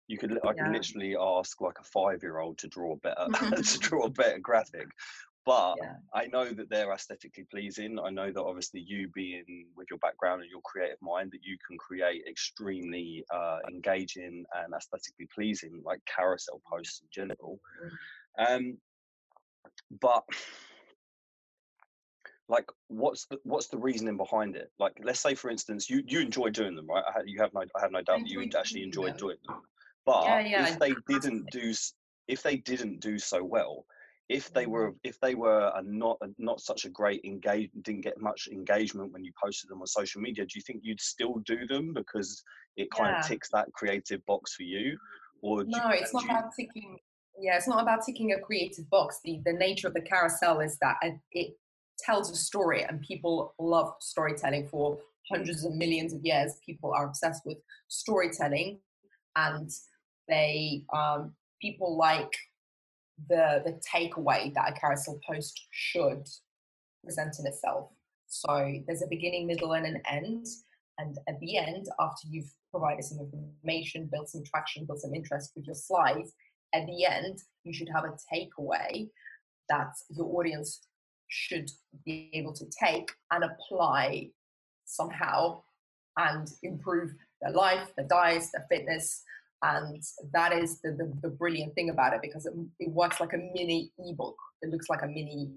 [0.09, 0.73] you could I can yeah.
[0.73, 3.27] literally ask like a five year old to draw a better
[3.63, 4.89] to draw a better graphic
[5.47, 5.95] but yeah.
[6.15, 7.99] I know that they're aesthetically pleasing.
[7.99, 11.57] I know that obviously you being with your background and your creative mind that you
[11.67, 17.59] can create extremely uh, engaging and aesthetically pleasing like carousel posts in general.
[18.39, 18.55] Mm.
[18.55, 18.79] Um,
[20.01, 20.25] but
[22.49, 26.21] like what's the what's the reasoning behind it like let's say for instance you you
[26.21, 28.83] enjoy doing them right I, you have no i have no doubt that you actually
[28.83, 29.61] enjoy doing them
[30.05, 31.73] but yeah, yeah, if they didn't do
[32.27, 33.85] if they didn't do so well
[34.31, 38.03] if they were if they were a not a, not such a great engage didn't
[38.03, 41.43] get much engagement when you posted them on social media do you think you'd still
[41.45, 42.43] do them because
[42.77, 43.21] it kind yeah.
[43.21, 44.97] of ticks that creative box for you?
[45.43, 46.31] Or no you, it's not you...
[46.31, 46.99] about ticking
[47.41, 49.19] yeah it's not about ticking a creative box.
[49.25, 50.97] The the nature of the carousel is that
[51.33, 51.57] it
[51.99, 54.99] tells a story and people love storytelling for
[55.31, 56.55] hundreds of millions of years.
[56.65, 58.79] People are obsessed with storytelling
[59.37, 59.71] and
[60.29, 62.33] they um, people like
[63.29, 66.27] the the takeaway that a carousel post should
[67.05, 67.91] present in itself.
[68.27, 70.47] So there's a beginning, middle, and an end.
[70.99, 75.53] And at the end, after you've provided some information, built some traction, built some interest
[75.57, 76.33] with your slides,
[76.75, 79.09] at the end, you should have a takeaway
[79.69, 80.81] that your audience
[81.29, 81.71] should
[82.05, 84.31] be able to take and apply
[84.85, 85.63] somehow
[86.17, 89.23] and improve their life, their diets, their fitness.
[89.63, 93.33] And that is the, the, the brilliant thing about it because it, it works like
[93.35, 94.37] a mini ebook.
[94.63, 95.51] It looks like a mini,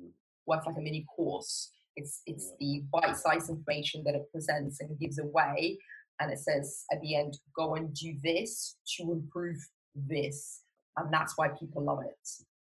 [0.46, 1.72] works like a mini course.
[1.96, 5.78] It's, it's the bite-sized information that it presents and gives away.
[6.20, 9.58] And it says at the end, go and do this to improve
[9.96, 10.62] this.
[10.98, 12.30] And that's why people love it.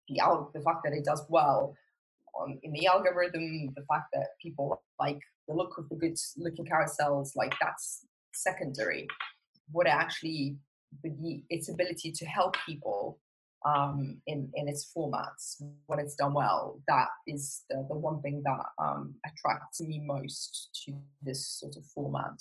[0.09, 1.75] The, the fact that it does well
[2.35, 6.67] on, in the algorithm, the fact that people like the look of the good looking
[6.67, 9.07] carousels, like that's secondary.
[9.71, 10.57] What actually, the,
[11.48, 13.18] its ability to help people
[13.64, 18.42] um, in, in its formats when it's done well, that is the, the one thing
[18.44, 22.40] that um, attracts me most to this sort of format.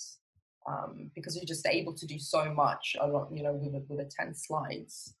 [0.68, 3.84] Um, because you're just able to do so much a lot, you know, with a,
[3.88, 5.14] with a 10 slides.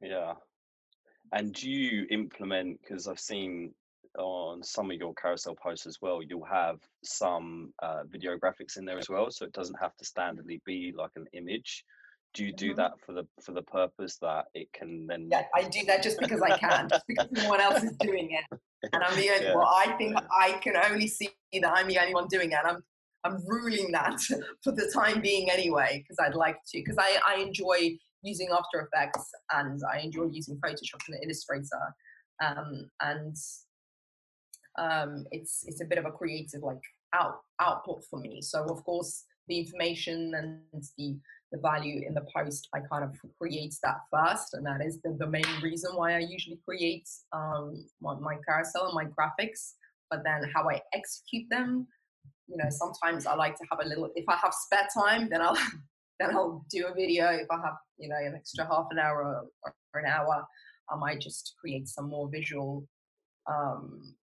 [0.00, 0.34] Yeah.
[1.32, 3.74] And do you implement, because I've seen
[4.18, 8.84] on some of your carousel posts as well, you'll have some uh, video graphics in
[8.84, 11.84] there as well, so it doesn't have to standardly be like an image.
[12.32, 12.76] Do you do mm-hmm.
[12.76, 15.28] that for the for the purpose that it can then?
[15.30, 18.30] Yeah, I do that just because I can, just because no one else is doing
[18.30, 18.60] it,
[18.92, 19.46] and I'm the only.
[19.46, 19.54] Yeah.
[19.54, 22.58] Well, I think I can only see that I'm the only one doing it.
[22.62, 22.84] And I'm
[23.24, 24.20] I'm ruling that
[24.62, 28.88] for the time being anyway, because I'd like to, because I I enjoy using After
[28.92, 31.94] Effects and I enjoy using Photoshop and Illustrator,
[32.44, 33.36] um, and
[34.78, 38.40] um, it's it's a bit of a creative like out output for me.
[38.40, 41.16] So of course the information and the
[41.52, 45.16] the value in the post I kind of create that first, and that is the,
[45.18, 49.72] the main reason why I usually create um, my, my carousel and my graphics.
[50.10, 51.86] But then how I execute them,
[52.48, 54.10] you know, sometimes I like to have a little.
[54.16, 55.56] If I have spare time, then I'll
[56.20, 57.28] then I'll do a video.
[57.28, 59.22] If I have you know an extra half an hour
[59.64, 60.44] or, or an hour,
[60.90, 62.86] I might just create some more visual
[63.48, 64.14] um,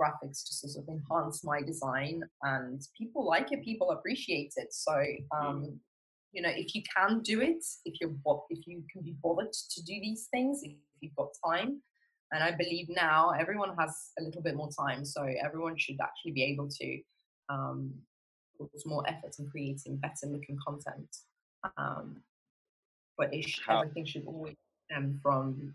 [0.00, 4.92] graphics to sort of enhance my design and people like it people appreciate it so
[4.92, 5.16] mm.
[5.32, 5.80] um,
[6.32, 8.14] you know if you can do it if you're
[8.50, 11.82] if you can be bothered to do these things if you've got time.
[12.32, 16.32] And i believe now everyone has a little bit more time so everyone should actually
[16.32, 16.98] be able to
[17.48, 17.92] um,
[18.56, 21.10] put more effort in creating better looking content.
[21.76, 22.22] Um,
[23.18, 25.74] but sh- everything should always stem from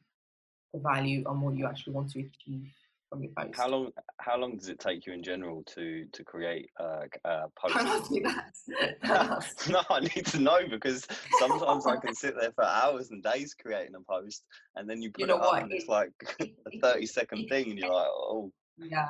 [0.73, 2.71] the value and what you actually want to achieve
[3.09, 3.55] from your post.
[3.55, 3.91] How long?
[4.19, 7.75] How long does it take you in general to to create uh, a, a post?
[7.75, 9.45] ask me that.
[9.69, 11.07] no, I need to know because
[11.39, 14.43] sometimes I can sit there for hours and days creating a post,
[14.75, 17.71] and then you put you know it up and it's like a thirty second thing,
[17.71, 18.51] and you're like, oh.
[18.77, 19.07] Yeah,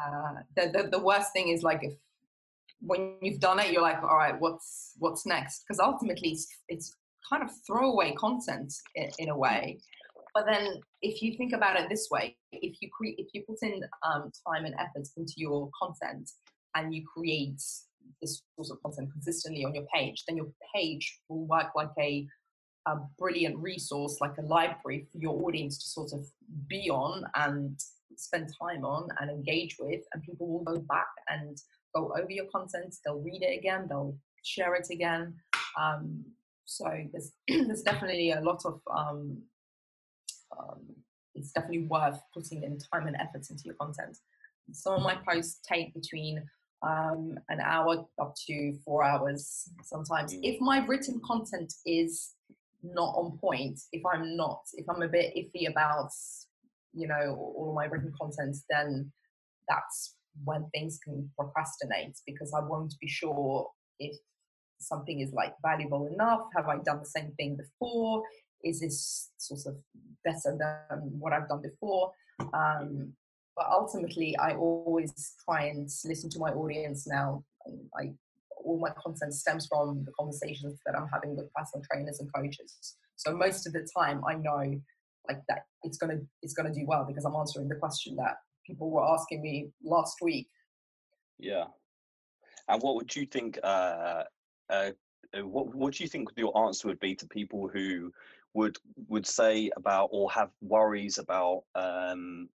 [0.56, 1.94] the, the the worst thing is like if
[2.82, 5.64] when you've done it, you're like, all right, what's what's next?
[5.64, 6.96] Because ultimately, it's, it's
[7.28, 9.40] kind of throwaway content in, in a mm.
[9.40, 9.80] way.
[10.36, 13.58] But then, if you think about it this way, if you create, if you put
[13.64, 16.30] in um, time and effort into your content,
[16.76, 17.62] and you create
[18.22, 22.28] this sort of content consistently on your page, then your page will work like a
[22.88, 26.28] a brilliant resource, like a library for your audience to sort of
[26.68, 27.80] be on and
[28.16, 31.58] spend time on and engage with, and people will go back and
[31.96, 32.94] go over your content.
[33.04, 33.88] They'll read it again.
[33.90, 35.34] They'll share it again.
[35.80, 36.26] Um,
[36.66, 39.42] so there's there's definitely a lot of um,
[40.60, 40.82] um,
[41.34, 44.18] it's definitely worth putting in time and effort into your content.
[44.72, 46.44] Some of my posts take between
[46.82, 50.34] um, an hour up to four hours sometimes.
[50.34, 50.40] Mm.
[50.44, 52.34] If my written content is
[52.84, 56.10] not on point, if I'm not, if I'm a bit iffy about,
[56.94, 59.12] you know, all my written content, then
[59.68, 64.16] that's when things can procrastinate because I won't be sure if
[64.80, 66.42] something is like valuable enough.
[66.56, 68.24] Have I done the same thing before?
[68.64, 69.76] Is this sort of
[70.24, 72.12] better than what I've done before?
[72.54, 73.14] Um,
[73.56, 77.44] but ultimately, I always try and listen to my audience now.
[77.98, 78.14] I,
[78.64, 82.98] all my content stems from the conversations that I'm having with personal trainers and coaches.
[83.16, 84.80] So most of the time, I know
[85.28, 88.90] like that it's gonna it's gonna do well because I'm answering the question that people
[88.90, 90.48] were asking me last week.
[91.40, 91.66] Yeah.
[92.68, 93.60] And what would you think?
[93.64, 94.24] Uh,
[94.70, 94.92] uh,
[95.42, 98.12] what what do you think your answer would be to people who
[98.56, 98.78] would
[99.10, 102.50] would say about or have worries about um,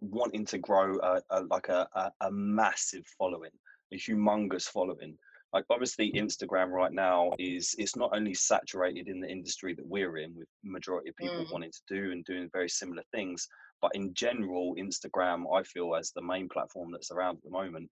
[0.00, 3.52] wanting to grow a, a like a, a, a, massive following,
[3.92, 5.16] a humongous following.
[5.52, 10.18] Like obviously Instagram right now is it's not only saturated in the industry that we're
[10.18, 11.52] in with majority of people mm.
[11.52, 13.48] wanting to do and doing very similar things,
[13.80, 17.88] but in general Instagram I feel as the main platform that's around at the moment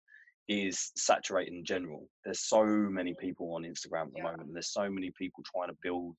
[0.49, 2.09] is saturated in general.
[2.25, 4.31] There's so many people on Instagram at the yeah.
[4.31, 4.51] moment.
[4.53, 6.17] There's so many people trying to build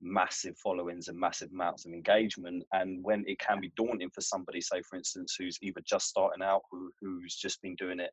[0.00, 4.60] massive followings and massive amounts of engagement and when it can be daunting for somebody
[4.60, 8.10] say for instance who's either just starting out who, who's just been doing it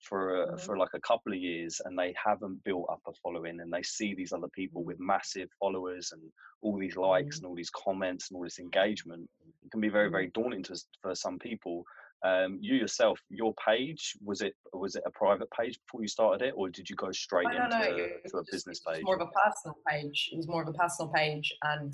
[0.00, 0.56] for mm-hmm.
[0.56, 3.82] for like a couple of years and they haven't built up a following and they
[3.82, 6.22] see these other people with massive followers and
[6.62, 7.44] all these likes mm-hmm.
[7.44, 9.28] and all these comments and all this engagement
[9.64, 10.42] it can be very very mm-hmm.
[10.42, 11.84] daunting to, for some people
[12.24, 16.46] um, you yourself your page was it was it a private page before you started
[16.46, 19.20] it or did you go straight into no, to a just, business page more of
[19.20, 21.92] a personal page it was more of a personal page and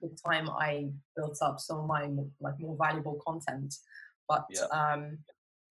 [0.00, 2.08] with time i built up some of my
[2.40, 3.74] like more valuable content
[4.28, 4.64] but yeah.
[4.72, 5.18] um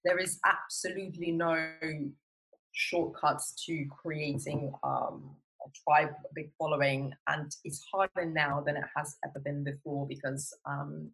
[0.06, 1.68] there is absolutely no
[2.74, 5.36] shortcuts to creating um,
[5.66, 10.08] a tribe, a big following, and it's harder now than it has ever been before
[10.08, 11.10] because um,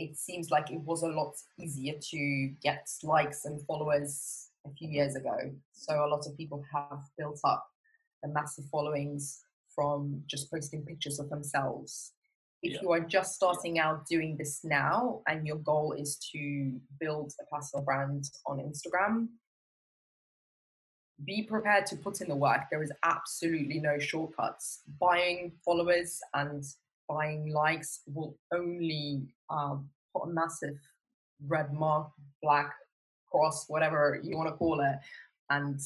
[0.00, 4.88] it seems like it was a lot easier to get likes and followers a few
[4.88, 5.36] years ago.
[5.72, 7.66] So a lot of people have built up
[8.24, 9.42] a massive followings
[9.74, 12.12] from just posting pictures of themselves
[12.62, 12.78] if yeah.
[12.82, 17.54] you are just starting out doing this now and your goal is to build a
[17.54, 19.28] personal brand on Instagram,
[21.24, 22.62] be prepared to put in the work.
[22.70, 24.82] There is absolutely no shortcuts.
[25.00, 26.64] Buying followers and
[27.08, 30.78] buying likes will only um, put a massive
[31.46, 32.10] red mark,
[32.42, 32.72] black
[33.30, 34.96] cross, whatever you want to call it,
[35.50, 35.80] and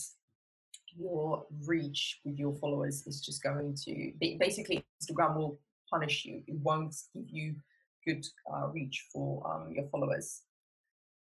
[0.96, 5.58] your reach with your followers is just going to basically Instagram will
[5.90, 6.42] punish you.
[6.46, 7.54] It won't give you
[8.06, 10.42] good uh, reach for um, your followers.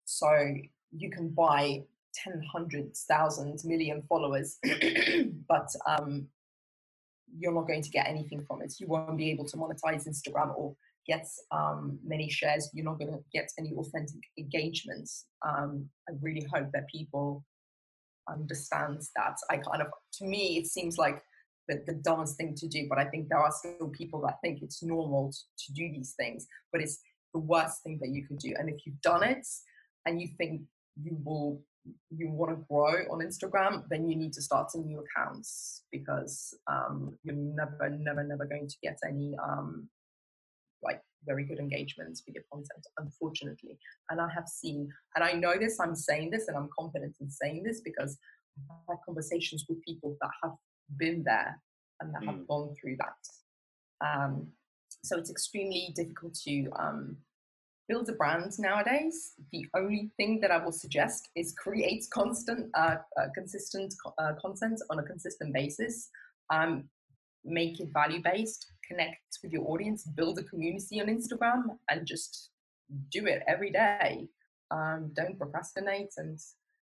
[0.05, 0.55] So
[0.91, 1.83] you can buy
[2.13, 4.59] 10, hundreds, thousands, million followers,
[5.47, 6.27] but um,
[7.35, 8.75] you're not going to get anything from it.
[8.79, 10.75] You won't be able to monetize Instagram or
[11.07, 12.69] get um, many shares.
[12.73, 15.25] You're not going to get any authentic engagements.
[15.47, 17.43] Um, I really hope that people
[18.29, 19.35] understand that.
[19.49, 19.87] I kind of,
[20.19, 21.21] to me, it seems like
[21.67, 22.87] the, the dumbest thing to do.
[22.89, 26.13] But I think there are still people that think it's normal to, to do these
[26.19, 26.99] things, but it's
[27.33, 28.53] the worst thing that you could do.
[28.57, 29.45] And if you've done it
[30.05, 30.61] and you think
[31.01, 31.61] you will
[32.09, 36.53] you want to grow on Instagram, then you need to start some new accounts because
[36.71, 39.89] um, you're never, never, never going to get any um,
[41.25, 43.77] very good engagements with your content, unfortunately.
[44.09, 47.29] And I have seen, and I know this, I'm saying this, and I'm confident in
[47.29, 48.17] saying this because
[48.69, 50.53] I've had conversations with people that have
[50.97, 51.59] been there
[51.99, 52.27] and that mm.
[52.27, 54.05] have gone through that.
[54.05, 54.47] Um,
[55.03, 57.17] so it's extremely difficult to um,
[57.87, 59.33] build a brand nowadays.
[59.51, 64.81] The only thing that I will suggest is create constant, uh, uh, consistent uh, content
[64.89, 66.09] on a consistent basis.
[66.53, 66.85] Um,
[67.45, 68.71] make it value based.
[68.87, 70.03] Connect with your audience.
[70.03, 72.49] Build a community on Instagram, and just
[73.11, 74.27] do it every day.
[74.71, 76.39] Um, don't procrastinate and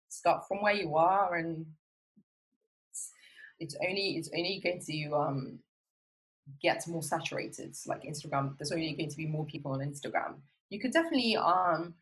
[0.09, 1.67] start from where you are and
[3.61, 5.59] it's only it's only going to um,
[6.63, 7.77] get more saturated.
[7.87, 10.37] Like Instagram, there's only going to be more people on Instagram.
[10.71, 11.95] You could definitely um,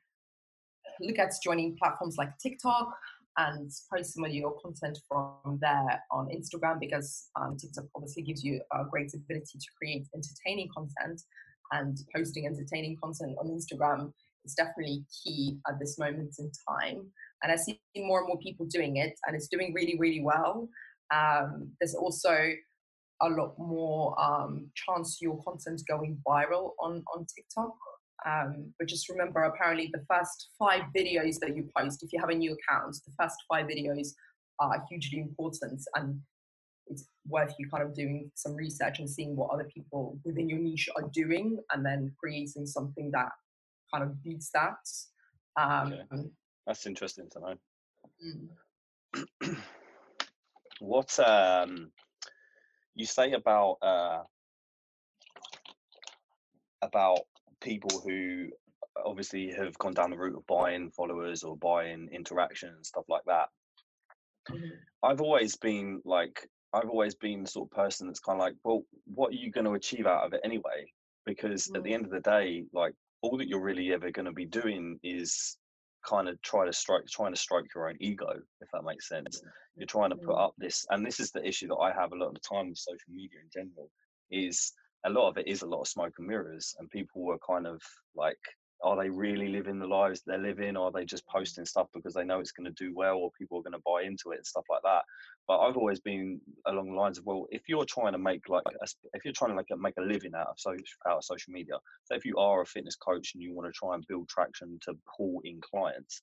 [1.00, 2.96] look at joining platforms like TikTok
[3.38, 8.42] and post some of your content from there on Instagram because um, TikTok obviously gives
[8.42, 11.20] you a great ability to create entertaining content
[11.72, 14.12] and posting entertaining content on Instagram
[14.44, 17.06] is definitely key at this moment in time.
[17.42, 20.68] And I see more and more people doing it and it's doing really, really well.
[21.14, 22.34] Um, there's also
[23.22, 27.74] a lot more um, chance your content going viral on, on TikTok.
[28.24, 32.30] Um, but just remember, apparently, the first five videos that you post, if you have
[32.30, 34.08] a new account, the first five videos
[34.58, 35.82] are hugely important.
[35.94, 36.20] And
[36.86, 40.58] it's worth you kind of doing some research and seeing what other people within your
[40.58, 43.28] niche are doing and then creating something that
[43.92, 44.76] kind of beats that.
[45.60, 46.30] Um.
[46.66, 47.54] That's interesting to know.
[49.44, 49.56] Mm.
[50.80, 51.90] what um,
[52.94, 54.22] you say about uh,
[56.82, 57.20] about
[57.66, 58.48] people who
[59.04, 63.24] obviously have gone down the route of buying followers or buying interaction and stuff like
[63.26, 63.48] that.
[64.50, 64.76] Mm-hmm.
[65.02, 68.54] I've always been like I've always been the sort of person that's kind of like,
[68.62, 70.92] well, what are you going to achieve out of it anyway?
[71.24, 71.76] Because mm-hmm.
[71.76, 71.94] at the mm.
[71.94, 75.56] end of the day, like all that you're really ever going to be doing is
[76.06, 78.28] kind of try to strike trying to strike your own ego
[78.60, 79.42] if that makes sense
[79.76, 82.14] you're trying to put up this and this is the issue that i have a
[82.14, 83.90] lot of the time with social media in general
[84.30, 84.72] is
[85.04, 87.66] a lot of it is a lot of smoke and mirrors and people were kind
[87.66, 87.80] of
[88.14, 88.38] like
[88.82, 90.76] are they really living the lives they're living?
[90.76, 91.32] Or are they just mm.
[91.32, 93.82] posting stuff because they know it's going to do well or people are going to
[93.86, 95.02] buy into it and stuff like that?
[95.48, 98.64] But i've always been along the lines of well if you're trying to make like
[98.66, 101.52] a, if you're trying to like make a living out of social out of social
[101.52, 101.74] media
[102.04, 104.76] so if you are a fitness coach and you want to try and build traction
[104.82, 106.22] to pull in clients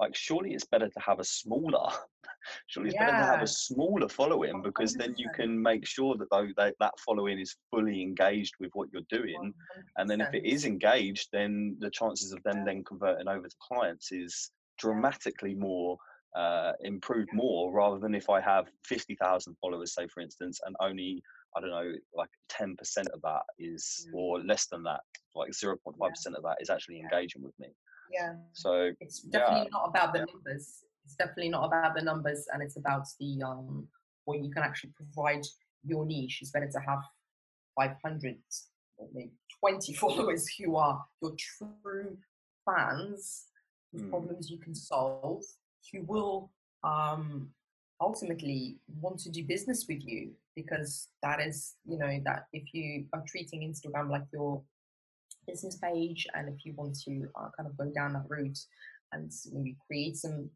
[0.00, 1.88] like surely it's better to have a smaller
[2.66, 3.06] surely it's yeah.
[3.06, 4.98] better to have a smaller following because 100%.
[4.98, 8.88] then you can make sure that though that, that following is fully engaged with what
[8.92, 9.82] you're doing 100%.
[9.98, 13.56] and then if it is engaged then the chances of them then converting over to
[13.60, 15.96] clients is dramatically more
[16.34, 21.22] uh, improved more rather than if I have 50,000 followers, say, for instance, and only,
[21.56, 22.74] I don't know, like 10%
[23.12, 24.18] of that is, mm.
[24.18, 25.00] or less than that,
[25.36, 25.76] like 0.5%
[26.34, 27.68] of that is actually engaging with me.
[28.12, 28.34] Yeah.
[28.52, 29.68] So it's definitely yeah.
[29.72, 30.24] not about the yeah.
[30.32, 30.84] numbers.
[31.04, 33.86] It's definitely not about the numbers and it's about the, um,
[34.24, 35.44] what you can actually provide
[35.84, 36.38] your niche.
[36.40, 37.00] It's better to have
[37.76, 38.36] 500
[38.96, 42.16] or maybe 20 followers who are your true
[42.64, 43.46] fans,
[43.92, 44.10] whose mm.
[44.10, 45.42] problems you can solve
[45.92, 46.50] who will
[46.82, 47.50] um,
[48.00, 53.06] ultimately want to do business with you because that is, you know, that if you
[53.12, 54.62] are treating Instagram like your
[55.46, 58.58] business page and if you want to uh, kind of go down that route
[59.12, 60.50] and maybe create some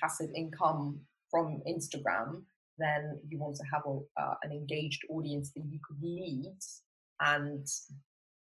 [0.00, 2.42] passive income from Instagram,
[2.78, 6.56] then you want to have a, uh, an engaged audience that you could lead
[7.20, 7.66] and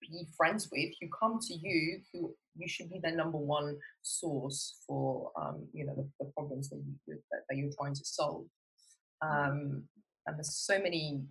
[0.01, 4.77] be friends with who come to you who you should be their number one source
[4.85, 8.45] for um, you know the, the problems that, you, that, that, you're trying to solve
[9.23, 9.49] mm-hmm.
[9.49, 9.83] um,
[10.27, 11.21] and there's so many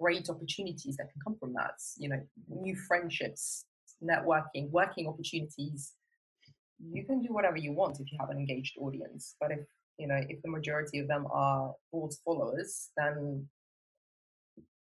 [0.00, 3.66] great opportunities that can come from that you know new friendships
[4.02, 5.92] networking working opportunities
[6.92, 9.60] you can do whatever you want if you have an engaged audience but if
[9.98, 13.46] you know if the majority of them are bought followers then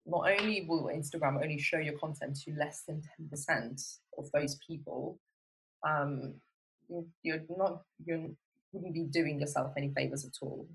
[0.07, 3.03] not only will Instagram only show your content to less than
[3.33, 5.19] 10% of those people,
[5.87, 6.35] um,
[7.23, 8.35] you're not, you
[8.73, 10.69] wouldn't be doing yourself any favors at all.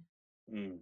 [0.54, 0.78] Mm.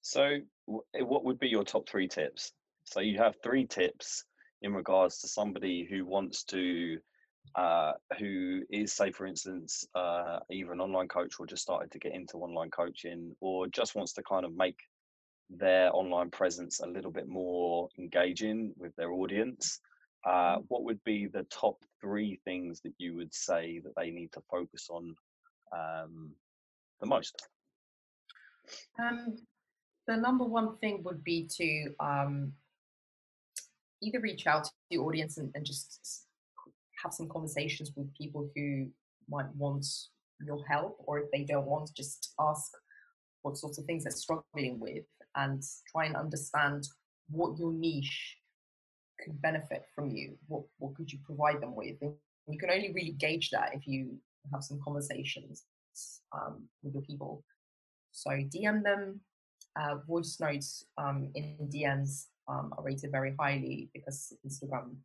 [0.00, 2.52] So, what would be your top three tips?
[2.84, 4.24] So, you have three tips
[4.62, 6.98] in regards to somebody who wants to,
[7.54, 11.98] uh, who is, say, for instance, uh, either an online coach or just started to
[11.98, 14.78] get into online coaching or just wants to kind of make
[15.50, 19.80] their online presence a little bit more engaging with their audience,
[20.26, 20.62] uh, mm-hmm.
[20.68, 24.40] what would be the top three things that you would say that they need to
[24.50, 25.14] focus on
[25.72, 26.30] um,
[27.00, 27.48] the most?
[28.98, 29.36] Um,
[30.06, 32.52] the number one thing would be to um,
[34.02, 36.24] either reach out to the audience and, and just
[37.02, 38.86] have some conversations with people who
[39.28, 39.86] might want
[40.44, 42.72] your help, or if they don't want, just ask
[43.42, 45.04] what sorts of things they're struggling with
[45.36, 46.86] and try and understand
[47.30, 48.36] what your niche
[49.22, 50.36] could benefit from you.
[50.48, 51.96] What what could you provide them with?
[52.00, 52.14] And
[52.48, 54.18] you can only really gauge that if you
[54.52, 55.64] have some conversations
[56.32, 57.44] um, with your people.
[58.12, 59.20] So DM them.
[59.80, 64.96] Uh, voice notes um, in DMs um, are rated very highly because Instagram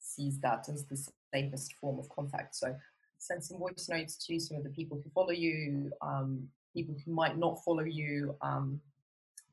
[0.00, 0.98] sees that as the
[1.32, 2.56] safest form of contact.
[2.56, 2.74] So
[3.18, 7.12] send some voice notes to some of the people who follow you, um, people who
[7.12, 8.80] might not follow you, um,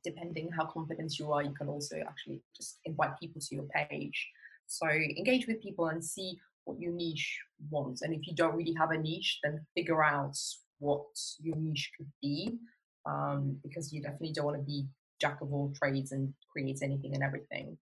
[0.03, 4.27] depending how confident you are, you can also actually just invite people to your page.
[4.67, 7.39] So engage with people and see what your niche
[7.69, 8.01] wants.
[8.01, 10.37] And if you don't really have a niche, then figure out
[10.79, 11.05] what
[11.39, 12.57] your niche could be,
[13.05, 14.85] um, because you definitely don't want to be
[15.23, 17.77] jack of all trades and creates anything and everything.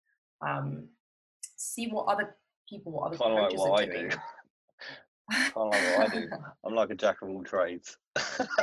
[0.46, 0.88] Um,
[1.56, 2.36] see what other
[2.68, 4.10] people, what other kind coaches like what are doing.
[4.10, 4.18] do.
[5.32, 6.30] kind of like what I do.
[6.66, 7.98] I'm like a jack of all trades.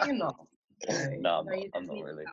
[0.05, 0.37] you're not.
[0.87, 2.25] No, no I'm, not, I'm not really.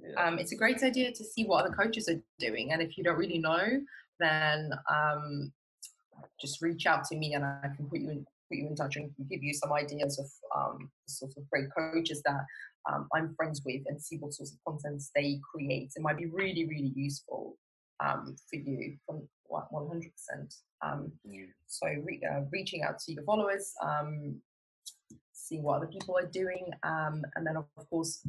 [0.00, 0.24] Yeah.
[0.24, 3.04] Um, it's a great idea to see what other coaches are doing, and if you
[3.04, 3.64] don't really know,
[4.18, 5.52] then um,
[6.40, 8.96] just reach out to me, and I can put you in put you in touch
[8.96, 10.26] and give you some ideas of
[10.58, 12.40] um, the sort of great coaches that
[12.90, 15.92] um, I'm friends with, and see what sorts of content they create.
[15.96, 17.56] It might be really, really useful
[18.00, 20.10] um, for you from 100%.
[20.82, 21.46] Um, mm.
[21.66, 24.40] So re- uh, reaching out to your followers, um,
[25.32, 28.26] seeing what other people are doing, um, and then of course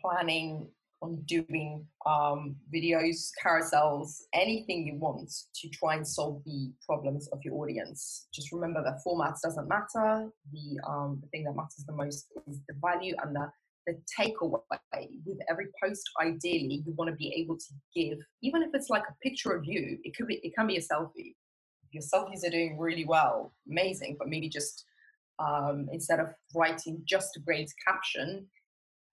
[0.00, 0.68] planning
[1.02, 7.40] on doing um, videos, carousels, anything you want to try and solve the problems of
[7.44, 8.28] your audience.
[8.32, 10.30] Just remember that formats doesn't matter.
[10.52, 13.50] The um, the thing that matters the most is the value and the
[13.86, 14.58] the takeaway
[15.24, 16.02] with every post.
[16.20, 19.64] Ideally, you want to be able to give, even if it's like a picture of
[19.64, 19.98] you.
[20.02, 21.34] It could be it can be a selfie.
[21.84, 24.16] If your selfies are doing really well, amazing.
[24.18, 24.84] But maybe just
[25.38, 28.46] um, instead of writing just a great caption,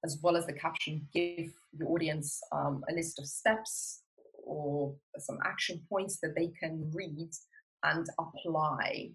[0.04, 4.02] as well as the caption, give your audience um, a list of steps
[4.46, 7.32] or some action points that they can read
[7.84, 9.10] and apply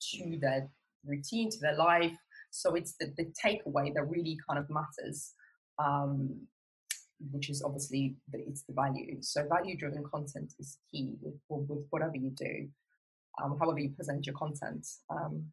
[0.00, 0.68] to their
[1.04, 2.16] routine, to their life.
[2.50, 5.32] So it's the, the takeaway that really kind of matters,
[5.78, 6.46] um,
[7.30, 9.18] which is obviously the, it's the value.
[9.20, 12.68] So value-driven content is key with, with whatever you do,
[13.42, 14.86] um, however you present your content.
[15.08, 15.44] Um,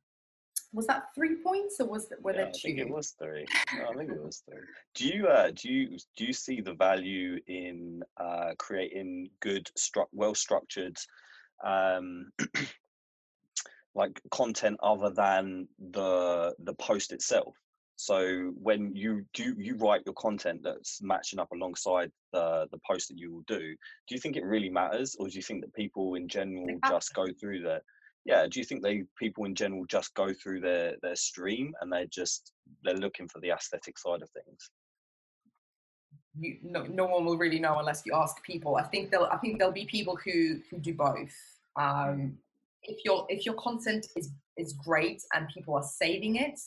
[0.77, 2.59] was that three points or was it were Yeah, there I two?
[2.59, 3.45] think it was three.
[3.75, 4.61] No, I think it was three.
[4.93, 10.13] Do you uh, do you do you see the value in uh, creating good, stru-
[10.13, 10.95] well structured,
[11.63, 12.31] um,
[13.95, 17.55] like content other than the the post itself?
[17.95, 23.07] So when you do you write your content that's matching up alongside the the post
[23.07, 23.75] that you will do,
[24.07, 27.15] do you think it really matters, or do you think that people in general just
[27.15, 27.81] go through the
[28.27, 28.45] yeah?
[28.47, 32.05] Do you think they people in general just go through their their stream and they're
[32.05, 32.51] just
[32.83, 34.69] they're looking for the aesthetic side of things?
[36.39, 38.75] you, no, no one will really know unless you ask people.
[38.75, 41.33] I think there'll I think there'll be people who who do both.
[41.79, 42.37] Um,
[42.83, 46.59] if your if your content is is great and people are saving it,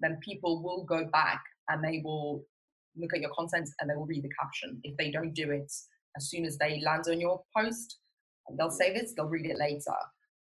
[0.00, 2.44] then people will go back and they will
[2.96, 4.80] look at your content and they will read the caption.
[4.84, 5.72] If they don't do it
[6.16, 7.98] as soon as they land on your post,
[8.56, 9.10] they'll save it.
[9.16, 9.94] They'll read it later.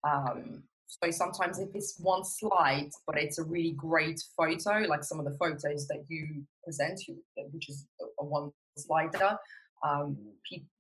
[0.05, 5.19] Um, so sometimes if it's one slide, but it's a really great photo, like some
[5.19, 7.23] of the photos that you present, you-
[7.53, 9.37] which is a, a one slider,
[9.85, 10.17] um,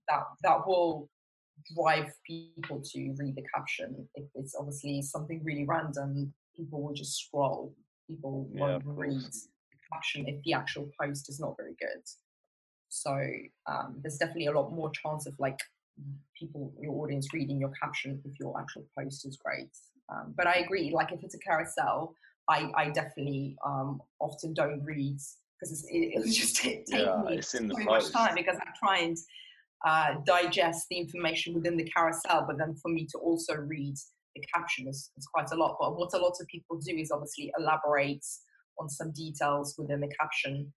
[0.09, 1.09] that that will
[1.77, 4.09] drive people to read the caption.
[4.15, 7.75] If it's obviously something really random, people will just scroll.
[8.07, 12.03] People Yeah, won't read the caption if the actual post is not very good.
[12.89, 13.13] So
[13.67, 15.59] um, there's definitely a lot more chance of like
[16.39, 19.71] people, your audience reading your caption if your actual post is great.
[20.11, 22.15] Um, but I agree, like if it's a carousel,
[22.49, 25.19] I, I definitely um, often don't read
[25.61, 28.71] because it, it just take Yeah, me it's in the so much time because I
[28.79, 29.17] try and
[29.87, 33.95] uh, digest the information within the carousel, but then for me to also read
[34.35, 35.77] the caption is, is quite a lot.
[35.81, 38.25] But what a lot of people do is obviously elaborate
[38.81, 40.73] on some details within the caption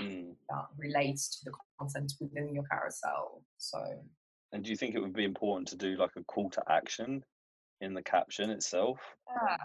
[0.00, 0.34] Mm.
[0.50, 3.42] that relates to the content within your carousel.
[3.56, 3.78] So
[4.52, 7.24] And do you think it would be important to do like a call to action
[7.80, 9.56] in the caption itself, yeah,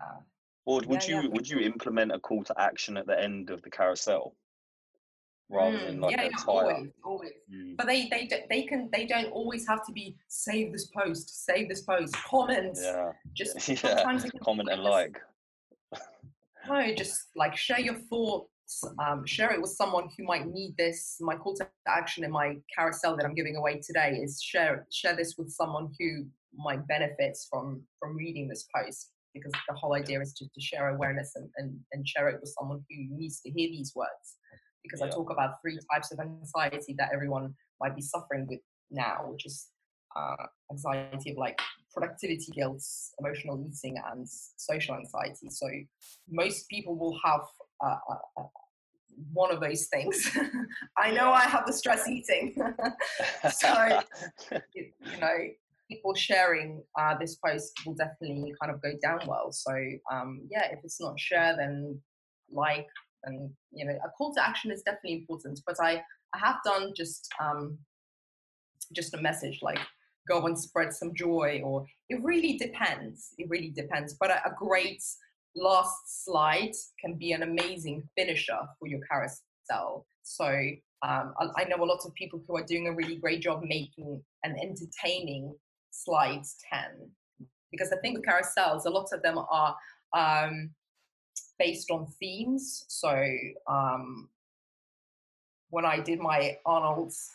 [0.65, 1.29] or would Yeah, you yeah.
[1.29, 4.35] would you implement a call to action at the end of the carousel
[5.49, 7.31] rather than Mm, like yeah, yeah, always, always.
[7.53, 7.77] Mm.
[7.77, 11.69] But they they they can they don't always have to be save this post, save
[11.69, 12.77] this post, comment.
[12.81, 14.03] Yeah, Just yeah.
[14.03, 15.21] sometimes Comment and like.
[16.67, 18.50] No, just like share your thoughts.
[19.03, 21.17] Um, share it with someone who might need this.
[21.19, 25.15] My call to action in my carousel that I'm giving away today is share share
[25.15, 30.19] this with someone who might benefit from from reading this post because the whole idea
[30.19, 33.49] is to, to share awareness and, and, and share it with someone who needs to
[33.49, 34.37] hear these words.
[34.83, 38.59] Because I talk about three types of anxiety that everyone might be suffering with
[38.89, 39.67] now, which is
[40.15, 41.59] uh, anxiety of like
[41.93, 42.83] productivity guilt,
[43.19, 45.49] emotional eating, and social anxiety.
[45.49, 45.67] So
[46.29, 47.41] most people will have
[47.83, 48.43] uh, uh, uh,
[49.33, 50.35] one of those things.
[50.97, 52.55] I know I have the stress eating.
[53.51, 54.01] so
[54.73, 55.37] you, you know,
[55.89, 59.51] people sharing uh, this post will definitely kind of go down well.
[59.51, 59.73] So
[60.11, 61.99] um, yeah, if it's not share, then
[62.51, 62.87] like,
[63.23, 65.59] and you know, a call to action is definitely important.
[65.65, 66.01] But I
[66.33, 67.77] I have done just um,
[68.93, 69.79] just a message like
[70.27, 73.33] go and spread some joy, or it really depends.
[73.37, 74.15] It really depends.
[74.19, 75.03] But a, a great
[75.55, 80.05] last slide can be an amazing finisher for your carousel.
[80.23, 80.45] So
[81.03, 83.61] um, I, I know a lot of people who are doing a really great job
[83.63, 85.55] making an entertaining
[85.91, 87.09] slides 10
[87.71, 89.75] because I think with carousels a lot of them are
[90.15, 90.69] um,
[91.59, 93.25] based on themes so
[93.67, 94.29] um,
[95.69, 97.29] when i did my arnold's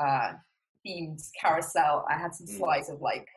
[0.00, 0.32] uh,
[0.86, 2.58] themed carousel i had some Mm.
[2.58, 3.28] slides of like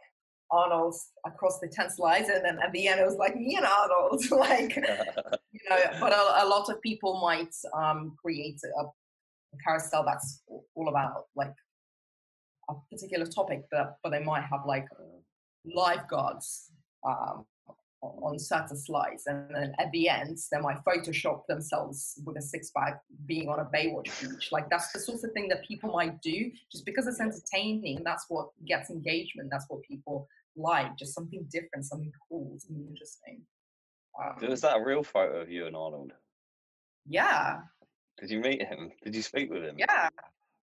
[0.52, 3.66] arnold's across the 10 slides and then at the end it was like me and
[3.66, 4.76] arnold like
[5.52, 10.42] you know but a, a lot of people might um, create a, a carousel that's
[10.76, 11.54] all about like
[12.70, 14.86] a particular topic but but they might have like
[15.66, 16.72] lifeguards
[17.06, 17.46] um,
[18.02, 22.42] on on certain slides and then at the end they might photoshop themselves with a
[22.42, 24.50] six pack being on a baywatch beach.
[24.52, 26.50] Like that's the sort of thing that people might do.
[26.72, 30.28] Just because it's entertaining that's what gets engagement that's what people
[30.60, 33.42] like just something different something cool something interesting
[34.22, 36.12] um, Was that a real photo of you and Arnold?
[37.08, 37.60] yeah
[38.20, 38.92] Did you meet him?
[39.04, 39.76] Did you speak with him?
[39.78, 40.10] yeah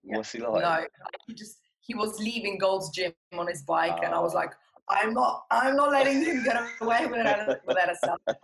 [0.04, 0.16] yeah.
[0.16, 0.62] What's he like?
[0.62, 0.86] No,
[1.26, 4.38] he just he was leaving Gold's Gym on his bike, and I was Ah.
[4.42, 4.52] like,
[4.88, 7.60] I'm not, I'm not letting him get away with it.
[7.66, 8.36] Without a selfie.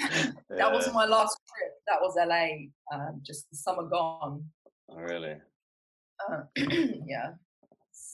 [0.60, 1.72] That was my last trip.
[1.88, 2.46] That was LA.
[2.94, 4.44] Um, just the summer gone.
[4.90, 5.36] Oh, really?
[6.26, 6.42] Uh,
[7.06, 7.32] yeah.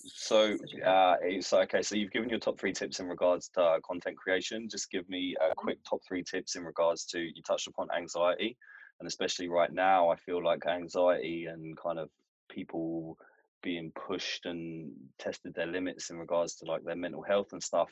[0.06, 1.82] So, Such a good- uh, it's okay.
[1.82, 4.68] So you've given your top three tips in regards to uh, content creation.
[4.68, 8.56] Just give me a quick top three tips in regards to you touched upon anxiety,
[9.00, 12.08] and especially right now, I feel like anxiety and kind of
[12.50, 13.18] people
[13.62, 17.90] being pushed and tested their limits in regards to like their mental health and stuff.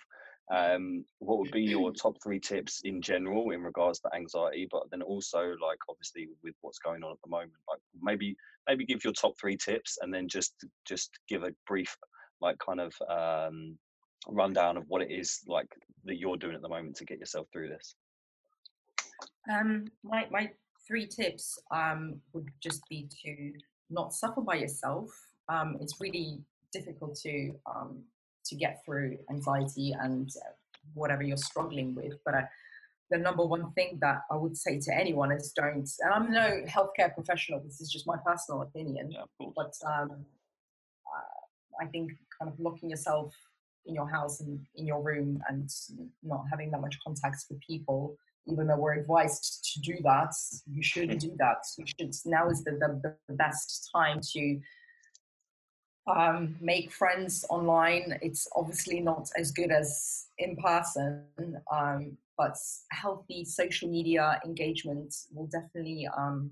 [0.53, 4.83] Um, what would be your top three tips in general in regards to anxiety, but
[4.91, 8.37] then also like obviously with what's going on at the moment, like maybe
[8.69, 11.97] maybe give your top three tips and then just just give a brief
[12.43, 13.79] like kind of um,
[14.29, 15.69] rundown of what it is like
[16.05, 17.95] that you're doing at the moment to get yourself through this.
[19.51, 20.51] Um, my my
[20.87, 23.53] three tips um, would just be to
[23.91, 25.11] not suffer by yourself.
[25.49, 26.41] Um, it's really
[26.73, 28.03] difficult to um,
[28.47, 30.51] to get through anxiety and uh,
[30.95, 32.15] whatever you're struggling with.
[32.25, 32.43] But uh,
[33.11, 35.89] the number one thing that I would say to anyone is don't.
[36.01, 37.61] And I'm no healthcare professional.
[37.61, 39.11] This is just my personal opinion.
[39.11, 40.25] Yeah, but um,
[41.07, 43.35] uh, I think kind of locking yourself
[43.87, 45.69] in your house and in your room and
[46.23, 48.17] not having that much contact with people
[48.47, 50.35] even though we're advised to do that,
[50.71, 51.65] you shouldn't do that.
[51.79, 54.61] You should now is the, the, the best time to
[56.07, 58.19] um, make friends online.
[58.23, 61.25] It's obviously not as good as in person,
[61.73, 62.57] um, but
[62.91, 66.51] healthy social media engagement will definitely um,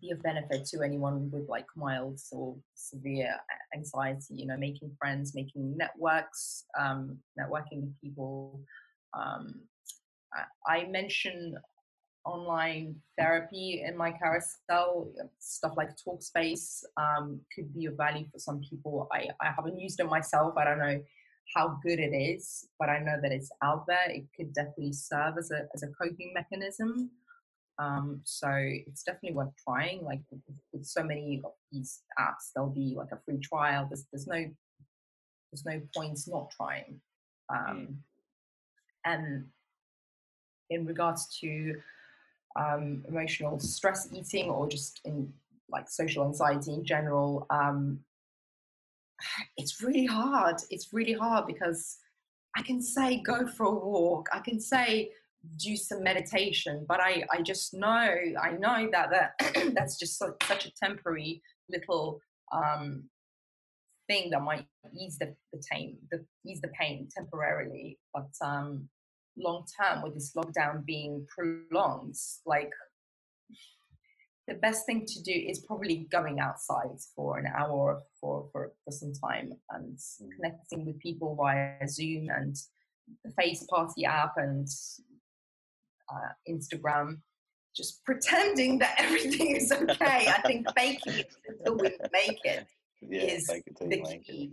[0.00, 3.34] be of benefit to anyone with like mild or severe
[3.74, 4.34] anxiety.
[4.34, 8.60] You know, making friends, making networks, um, networking with people.
[9.14, 9.62] Um,
[10.66, 11.56] I mention
[12.24, 18.60] online therapy in my carousel, stuff like Talkspace um, could be of value for some
[18.60, 19.08] people.
[19.12, 20.54] I, I haven't used it myself.
[20.56, 21.00] I don't know
[21.56, 24.08] how good it is, but I know that it's out there.
[24.08, 27.10] It could definitely serve as a, as a coping mechanism.
[27.78, 30.04] Um, so it's definitely worth trying.
[30.04, 30.20] Like
[30.72, 33.86] with, so many of these apps, there'll be like a free trial.
[33.88, 34.44] There's, there's no
[35.50, 37.00] there's no points not trying.
[37.50, 37.70] Mm.
[37.70, 37.98] Um.
[39.04, 39.46] And
[40.68, 41.74] in regards to
[42.56, 45.32] um, emotional stress eating or just in
[45.70, 48.00] like social anxiety in general, um,
[49.56, 50.56] it's really hard.
[50.70, 51.98] It's really hard because
[52.56, 54.28] I can say go for a walk.
[54.32, 55.10] I can say
[55.56, 60.34] do some meditation, but I, I just know I know that that that's just so,
[60.42, 62.20] such a temporary little
[62.52, 63.04] um,
[64.08, 64.66] thing that might
[64.98, 67.98] ease the the pain, the ease the pain temporarily.
[68.12, 68.88] But um,
[69.40, 72.14] long term with this lockdown being prolonged
[72.46, 72.72] like
[74.48, 78.90] the best thing to do is probably going outside for an hour for, for, for
[78.90, 80.28] some time and mm.
[80.34, 82.56] connecting with people via zoom and
[83.24, 84.66] the face party app and
[86.12, 87.18] uh, instagram.
[87.76, 90.26] Just pretending that everything is okay.
[90.28, 92.66] I think faking it until we make it
[93.00, 94.52] yeah, is it the key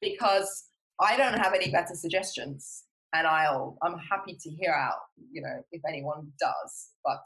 [0.00, 0.64] because
[1.00, 2.84] i don't have any better suggestions
[3.14, 4.98] and I'll I'm happy to hear out,
[5.30, 6.90] you know, if anyone does.
[7.04, 7.24] But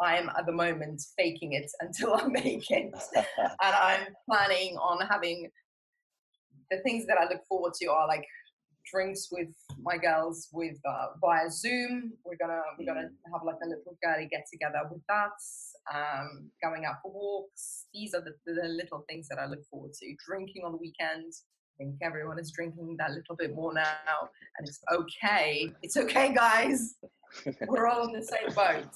[0.00, 3.26] I'm at the moment faking it until I make it, and
[3.60, 5.50] I'm planning on having
[6.70, 8.24] the things that I look forward to are like
[8.90, 9.48] drinks with
[9.82, 12.12] my girls with uh, via Zoom.
[12.24, 13.32] We're gonna we're gonna mm.
[13.32, 15.30] have like a little girly get together with that.
[15.94, 17.86] Um, going out for walks.
[17.94, 20.14] These are the, the little things that I look forward to.
[20.26, 21.32] Drinking on the weekend
[21.80, 24.28] think everyone is drinking that little bit more now,
[24.58, 25.72] and it's okay.
[25.82, 26.96] It's okay, guys.
[27.66, 28.94] We're all in the same boat.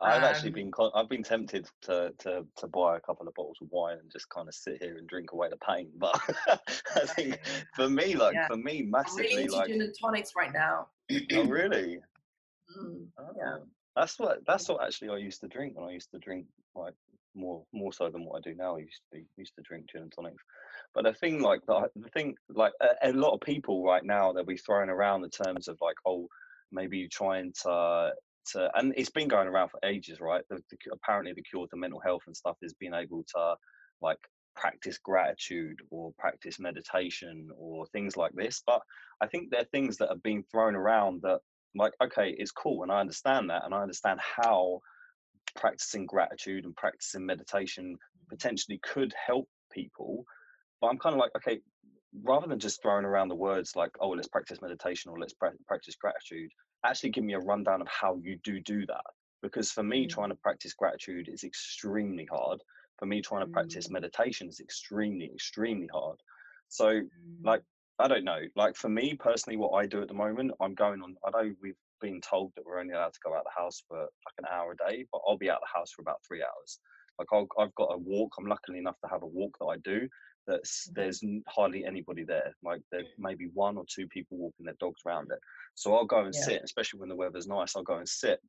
[0.00, 3.58] I've um, actually been I've been tempted to, to to buy a couple of bottles
[3.60, 5.88] of wine and just kind of sit here and drink away the pain.
[5.98, 6.18] But
[6.48, 7.38] I think
[7.76, 8.48] for me, like yeah.
[8.48, 10.88] for me, massively, I'm really like gin and tonics right now.
[11.34, 11.98] oh really?
[12.76, 13.56] Mm, oh, yeah.
[13.94, 16.94] That's what that's what actually I used to drink when I used to drink like
[17.34, 18.76] more more so than what I do now.
[18.76, 20.42] I used to be, used to drink gin and tonics.
[20.94, 24.32] But the thing, like the, the thing, like a, a, lot of people right now,
[24.32, 26.28] they'll be throwing around the terms of like, oh,
[26.70, 28.12] maybe trying to
[28.44, 30.42] to, and it's been going around for ages, right?
[30.50, 33.54] The, the, apparently, the cure to mental health and stuff is being able to
[34.00, 34.18] like
[34.54, 38.62] practice gratitude or practice meditation or things like this.
[38.66, 38.80] But
[39.20, 41.38] I think there are things that are being thrown around that,
[41.74, 44.80] like, okay, it's cool, and I understand that, and I understand how
[45.54, 47.96] practicing gratitude and practicing meditation
[48.28, 50.24] potentially could help people
[50.82, 51.60] but I'm kind of like, okay,
[52.24, 55.52] rather than just throwing around the words like, oh, let's practice meditation or let's pra-
[55.66, 56.50] practice gratitude,
[56.84, 59.04] actually give me a rundown of how you do do that.
[59.42, 60.10] Because for me, mm.
[60.10, 62.60] trying to practice gratitude is extremely hard.
[62.98, 63.52] For me, trying to mm.
[63.52, 66.18] practice meditation is extremely, extremely hard.
[66.68, 67.08] So, mm.
[67.44, 67.62] like,
[68.00, 68.40] I don't know.
[68.56, 71.14] Like for me personally, what I do at the moment, I'm going on.
[71.24, 73.98] I know we've been told that we're only allowed to go out the house for
[73.98, 76.80] like an hour a day, but I'll be out the house for about three hours.
[77.18, 78.32] Like i have got a walk.
[78.38, 80.08] I'm lucky enough to have a walk that I do,
[80.46, 81.00] that's mm-hmm.
[81.00, 82.54] there's hardly anybody there.
[82.62, 85.38] Like there may be one or two people walking their dogs around it.
[85.74, 86.44] So I'll go and yeah.
[86.44, 87.76] sit, especially when the weather's nice.
[87.76, 88.40] I'll go and sit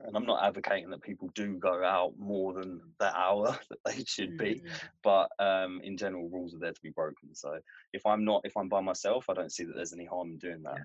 [0.00, 4.04] and I'm not advocating that people do go out more than the hour that they
[4.04, 4.70] should be, Mm.
[5.02, 7.34] but um, in general, rules are there to be broken.
[7.34, 7.58] So
[7.92, 10.38] if I'm not, if I'm by myself, I don't see that there's any harm in
[10.38, 10.78] doing that.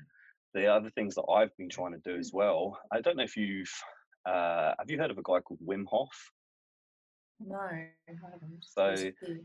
[0.53, 3.37] The other things that I've been trying to do as well, I don't know if
[3.37, 3.71] you've,
[4.25, 6.09] uh, have you heard of a guy called Wim Hof?
[7.39, 8.61] No, I haven't.
[8.61, 8.95] So,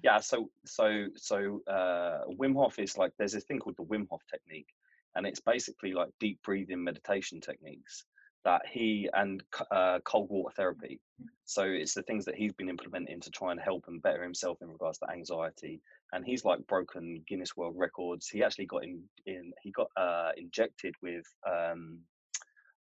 [0.03, 4.07] Yeah, so so so uh, Wim Hof is like there's this thing called the Wim
[4.11, 4.67] Hof technique,
[5.15, 8.05] and it's basically like deep breathing meditation techniques
[8.45, 11.01] that he and uh, cold water therapy.
[11.45, 14.59] So it's the things that he's been implementing to try and help and better himself
[14.63, 15.81] in regards to anxiety.
[16.13, 18.29] And he's like broken Guinness World Records.
[18.29, 22.01] He actually got in in he got uh, injected with um,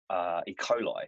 [0.08, 0.54] uh, E.
[0.54, 1.04] coli,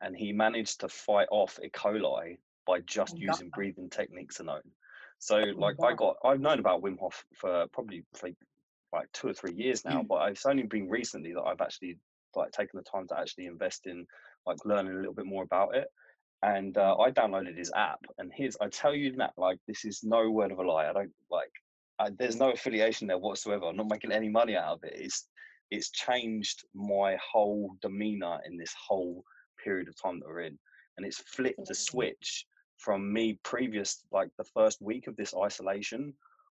[0.00, 1.70] and he managed to fight off E.
[1.70, 4.62] coli by just Oh, using breathing techniques alone.
[5.18, 8.30] So like I got I've known about Wim Hof for probably for
[8.92, 11.98] like two or three years now, but it's only been recently that I've actually
[12.36, 14.06] like taking the time to actually invest in
[14.46, 15.88] like learning a little bit more about it.
[16.42, 20.00] And uh, I downloaded his app, and his I tell you that like this is
[20.02, 20.88] no word of a lie.
[20.88, 21.50] I don't like
[21.98, 23.66] I, there's no affiliation there whatsoever.
[23.66, 24.94] I'm not making any money out of it.
[24.94, 25.28] It's
[25.70, 29.24] it's changed my whole demeanor in this whole
[29.62, 30.58] period of time that we're in,
[30.96, 36.12] and it's flipped the switch from me previous like the first week of this isolation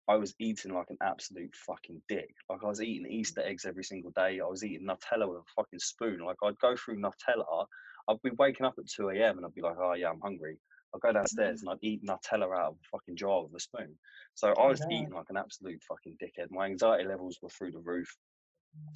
[0.08, 2.34] I was eating like an absolute fucking dick.
[2.48, 4.40] Like I was eating Easter eggs every single day.
[4.40, 6.20] I was eating Nutella with a fucking spoon.
[6.20, 7.66] Like I'd go through Nutella.
[8.08, 9.36] I'd be waking up at 2 a.m.
[9.36, 10.58] and I'd be like, oh yeah, I'm hungry.
[10.94, 13.94] I'd go downstairs and I'd eat Nutella out of a fucking jar with a spoon.
[14.34, 14.86] So I was no.
[14.90, 16.50] eating like an absolute fucking dickhead.
[16.50, 18.16] My anxiety levels were through the roof.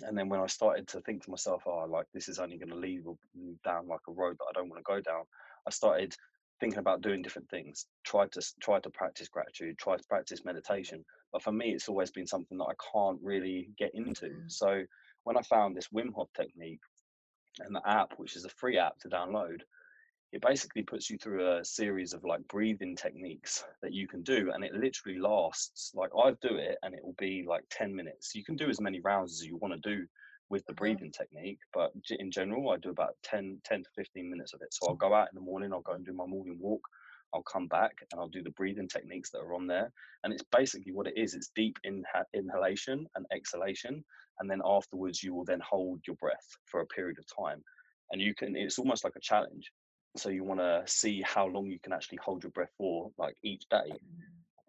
[0.02, 2.70] And then when I started to think to myself, oh, like this is only going
[2.70, 3.02] to lead
[3.64, 5.24] down like a road that I don't want to go down,
[5.66, 6.14] I started
[6.62, 7.86] thinking about doing different things.
[8.04, 11.04] Tried to try to practice gratitude, try to practice meditation.
[11.32, 14.26] But for me, it's always been something that I can't really get into.
[14.26, 14.50] Mm.
[14.50, 14.82] So
[15.24, 16.78] when I found this Wim Hof technique
[17.58, 19.62] and the app, which is a free app to download,
[20.30, 24.50] it basically puts you through a series of like breathing techniques that you can do
[24.54, 28.34] and it literally lasts like i do it and it will be like 10 minutes
[28.34, 30.06] you can do as many rounds as you want to do
[30.52, 30.78] with the Uh-huh.
[30.80, 34.74] breathing technique but in general i do about 10 10 to 15 minutes of it.
[34.74, 36.82] So i'll go out in the morning i'll go and do my morning walk
[37.34, 39.92] i'll come back and i'll do the breathing techniques that are on there
[40.24, 44.04] and it's basically what it is it's deep inha- inhalation and exhalation
[44.40, 47.62] and then afterwards you will then hold your breath for a period of time
[48.12, 49.72] and you can it's almost like a challenge.
[50.16, 53.36] So you want to see how long you can actually hold your breath for like
[53.44, 53.92] each day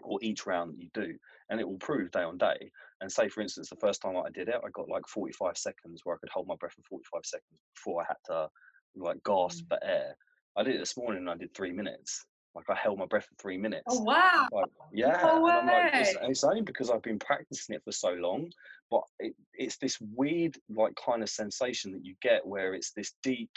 [0.05, 1.17] or each round that you do
[1.49, 2.71] and it will prove day on day.
[3.01, 6.01] And say for instance the first time i did it i got like 45 seconds
[6.03, 8.49] where i could hold my breath for 45 seconds before i had to
[8.95, 9.67] like gasp Mm.
[9.69, 10.15] for air.
[10.55, 12.25] I did it this morning and i did three minutes.
[12.55, 13.83] Like i held my breath for three minutes.
[13.87, 14.47] Oh wow!
[14.51, 15.19] like yeah.
[15.23, 18.49] No and i'm like it's, it's only because i've been practicing it for so long
[18.91, 23.13] but it, it's this weird like kind of sensation that you get where it's this
[23.23, 23.49] deep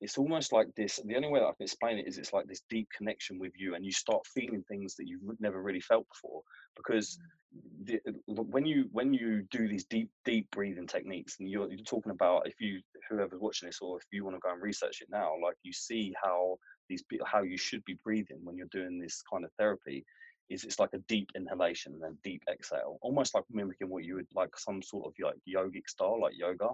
[0.00, 2.46] it's almost like this the only way that i can explain it is it's like
[2.46, 6.06] this deep connection with you and you start feeling things that you've never really felt
[6.08, 6.42] before
[6.76, 7.18] because
[7.54, 7.86] mm.
[7.86, 11.78] the, uh, when you when you do these deep deep breathing techniques and you're, you're
[11.84, 15.00] talking about if you whoever's watching this or if you want to go and research
[15.00, 16.56] it now like you see how
[16.88, 20.04] these how you should be breathing when you're doing this kind of therapy
[20.48, 24.14] is it's like a deep inhalation and then deep exhale almost like mimicking what you
[24.14, 26.68] would like some sort of like yogic style like yoga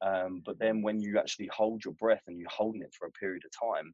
[0.00, 3.12] um, but then when you actually hold your breath and you're holding it for a
[3.12, 3.92] period of time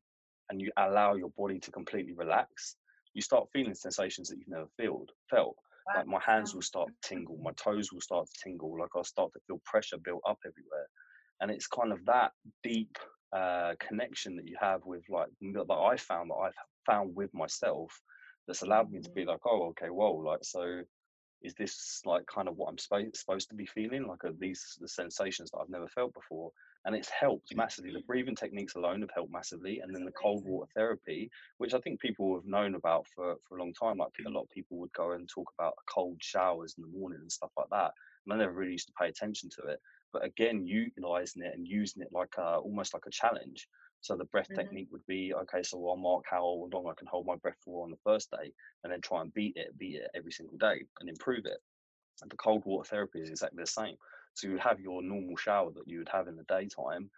[0.50, 2.76] and you allow your body to completely relax
[3.14, 5.56] you start feeling sensations that you've never felt felt.
[5.94, 9.04] Like my hands will start to tingle my toes will start to tingle like i'll
[9.04, 10.86] start to feel pressure built up everywhere.
[11.40, 12.32] And it's kind of that
[12.62, 12.98] deep
[13.32, 16.54] uh, connection that you have with like that i found that i've
[16.86, 17.90] found with myself
[18.46, 20.80] that's allowed me to be like oh okay whoa like so
[21.42, 24.06] is this like kind of what i'm spo- supposed to be feeling?
[24.06, 26.50] Like are these the sensations that i've never felt before?
[26.84, 27.92] And it's helped massively.
[27.92, 31.80] The breathing techniques alone have helped massively and then the cold water therapy which i
[31.80, 33.98] think people have known about for, for a long time.
[33.98, 34.34] Like a mm.
[34.34, 37.50] lot of people would go and talk about cold showers in the morning and stuff
[37.56, 37.92] like that
[38.24, 39.80] and i never really used to pay attention to it.
[40.12, 43.68] But again utilizing it and using it like a, almost like a challenge
[44.00, 44.54] so the breath Mhm.
[44.54, 47.84] technique would be okay so i'll mark how long i can hold my breath for
[47.84, 50.82] on the first day and then try and beat it beat it every single day
[51.00, 51.58] and improve it.
[52.22, 53.96] And the cold water therapy is exactly the same.
[54.34, 57.10] So you would have your normal shower that you would have in the daytime.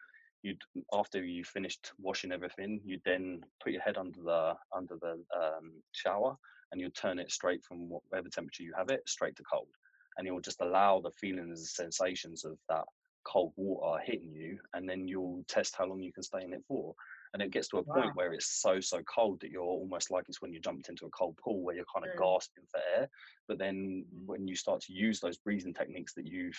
[0.43, 0.62] You'd
[0.93, 5.83] after you finished washing everything you'd then put your head under the under the um,
[5.93, 6.37] shower
[6.72, 9.68] and you'll turn it straight from whatever temperature you have it straight to cold.
[10.16, 12.85] And you'll just allow the feelings and sensations of that
[13.25, 16.64] cold water hitting you and then you'll test how long you can stay in it
[16.66, 16.95] for
[17.33, 17.95] and it gets to a Wow.
[17.95, 21.07] point where it's so so cold that you're almost like it's when you jumped into
[21.07, 23.09] a cold pool where you're kind of gasping for air
[23.49, 24.27] but then Mm.
[24.27, 26.59] when you start to use those breathing techniques that you've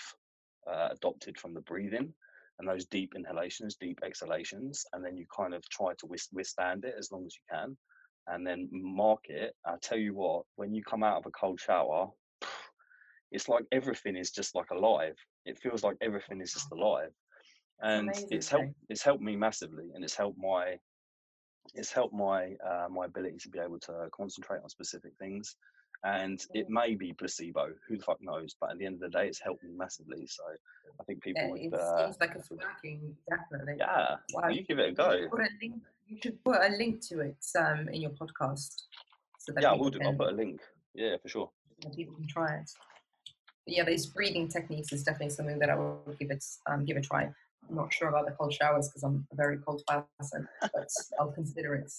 [0.69, 2.13] uh, adopted from the breathing
[2.59, 6.93] and those deep inhalations, deep exhalations, and then you kind of try to withstand it
[6.97, 7.75] as long as you can,
[8.27, 9.55] and then mark it.
[9.65, 12.09] I tell you what, when you come out of a cold shower,
[13.31, 15.15] it's like everything is just like alive.
[15.45, 17.11] It feels like everything is just alive,
[17.81, 18.27] and Amazing.
[18.31, 18.73] it's helped.
[18.89, 20.77] It's helped me massively, and it's helped my
[21.73, 25.55] it's helped my uh, my ability to be able to concentrate on specific things.
[26.03, 28.55] And it may be placebo who the fuck knows?
[28.59, 30.25] But at the end of the day it's helped me massively.
[30.25, 30.43] So
[30.99, 33.75] i think people yeah, would it uh, seems like it's working definitely.
[33.77, 34.15] Yeah.
[34.33, 35.75] Well, you give it a go you should, a link,
[36.07, 38.81] you should put a link to it um, in your podcast
[39.37, 39.99] so that yeah we'll do.
[39.99, 40.59] Can, i'll put a link.
[40.95, 41.51] Yeah for sure.
[41.95, 42.71] people can try it
[43.65, 47.01] yeah these breathing techniques is definitely something that i will give it um, give a
[47.01, 47.31] try
[47.69, 50.89] I'm not sure about the cold showers because I'm a very cold person, but
[51.19, 51.91] I'll consider it.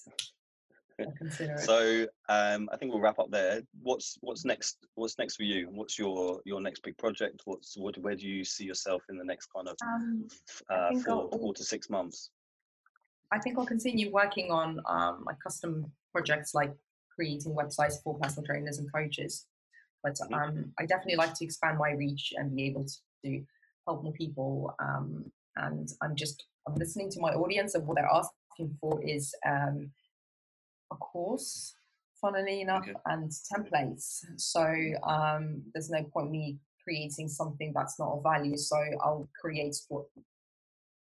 [1.00, 1.60] I'll consider it.
[1.60, 3.62] So um, I think we'll wrap up there.
[3.80, 4.76] What's what's next?
[4.94, 5.68] What's next for you?
[5.70, 7.42] What's your your next big project?
[7.44, 7.96] What's what?
[7.98, 10.28] Where do you see yourself in the next kind of um,
[10.68, 12.30] uh, four, four to six months?
[13.32, 16.72] I think I'll continue working on um, my custom projects like
[17.14, 19.46] creating websites for personal trainers and coaches.
[20.02, 20.34] But mm-hmm.
[20.34, 22.86] um, I definitely like to expand my reach and be able
[23.24, 23.42] to
[23.86, 28.06] help more people um, and I'm just I'm listening to my audience and what they're
[28.06, 29.90] asking for is um,
[30.92, 31.74] a course,
[32.20, 32.94] funnily enough, okay.
[33.06, 34.24] and templates.
[34.36, 34.64] So
[35.06, 38.56] um, there's no point me creating something that's not of value.
[38.56, 40.04] So I'll create what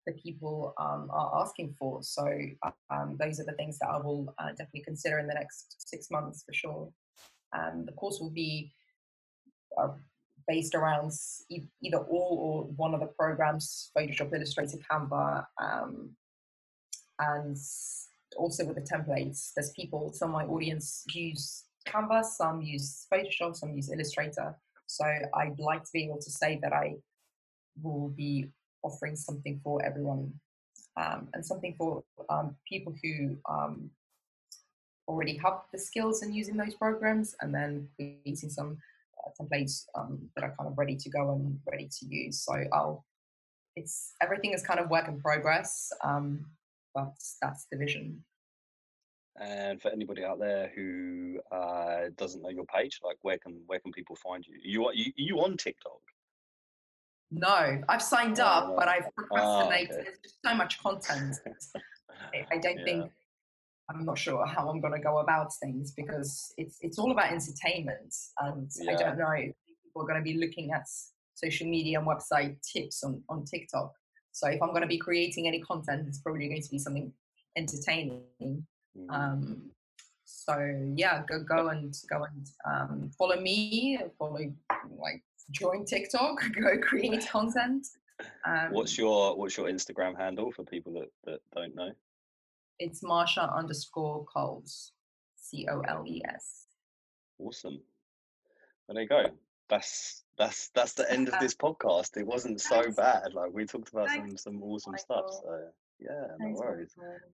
[0.07, 2.01] the people um, are asking for.
[2.01, 2.27] So
[2.89, 6.07] um, those are the things that I will uh, definitely consider in the next six
[6.09, 6.89] months for sure.
[7.53, 8.71] And the course will be
[9.77, 9.89] uh,
[10.47, 11.11] based around
[11.49, 16.09] either all or one of the programs, Photoshop, Illustrator, Canva, um,
[17.19, 17.57] and
[18.37, 19.51] also with the templates.
[19.55, 24.55] There's people, some of my audience use Canva, some use Photoshop, some use Illustrator.
[24.87, 26.95] So I'd like to be able to say that I
[27.81, 28.47] will be
[28.83, 30.33] offering something for everyone
[30.97, 33.89] um, and something for um, people who um,
[35.07, 38.77] already have the skills in using those programs and then creating some
[39.39, 42.43] templates um, that are kind of ready to go and ready to use.
[42.43, 43.05] So I'll,
[43.75, 46.45] it's everything is kind of work in progress, um,
[46.93, 48.23] but that's the vision.
[49.39, 53.79] And for anybody out there who uh, doesn't know your page, like where can where
[53.79, 54.55] can people find you?
[54.61, 56.01] You are you, you on TikTok?
[57.31, 59.89] No, I've signed oh, up, but I've procrastinated.
[59.91, 60.03] Oh, okay.
[60.03, 61.37] There's just so much content.
[62.51, 62.83] I don't yeah.
[62.83, 63.11] think
[63.93, 67.31] I'm not sure how I'm going to go about things because it's it's all about
[67.31, 68.91] entertainment, and yeah.
[68.91, 70.87] I don't know if people are going to be looking at
[71.33, 73.93] social media and website tips on on TikTok.
[74.31, 77.11] So if I'm going to be creating any content, it's probably going to be something
[77.57, 78.23] entertaining.
[78.97, 79.09] Mm-hmm.
[79.09, 79.71] Um,
[80.25, 84.39] so yeah, go go and go and um, follow me, follow
[84.97, 87.87] like join TikTok, go create content.
[88.45, 91.91] Um, what's your what's your Instagram handle for people that, that don't know?
[92.81, 94.93] It's Marsha underscore Coles,
[95.35, 96.65] C O L E S.
[97.37, 97.79] Awesome.
[98.87, 99.25] Well, there you go.
[99.69, 102.17] That's that's that's the end of this podcast.
[102.17, 103.35] It wasn't so bad.
[103.35, 105.25] Like we talked about some some awesome stuff.
[105.29, 105.59] So
[105.99, 106.95] yeah, no worries.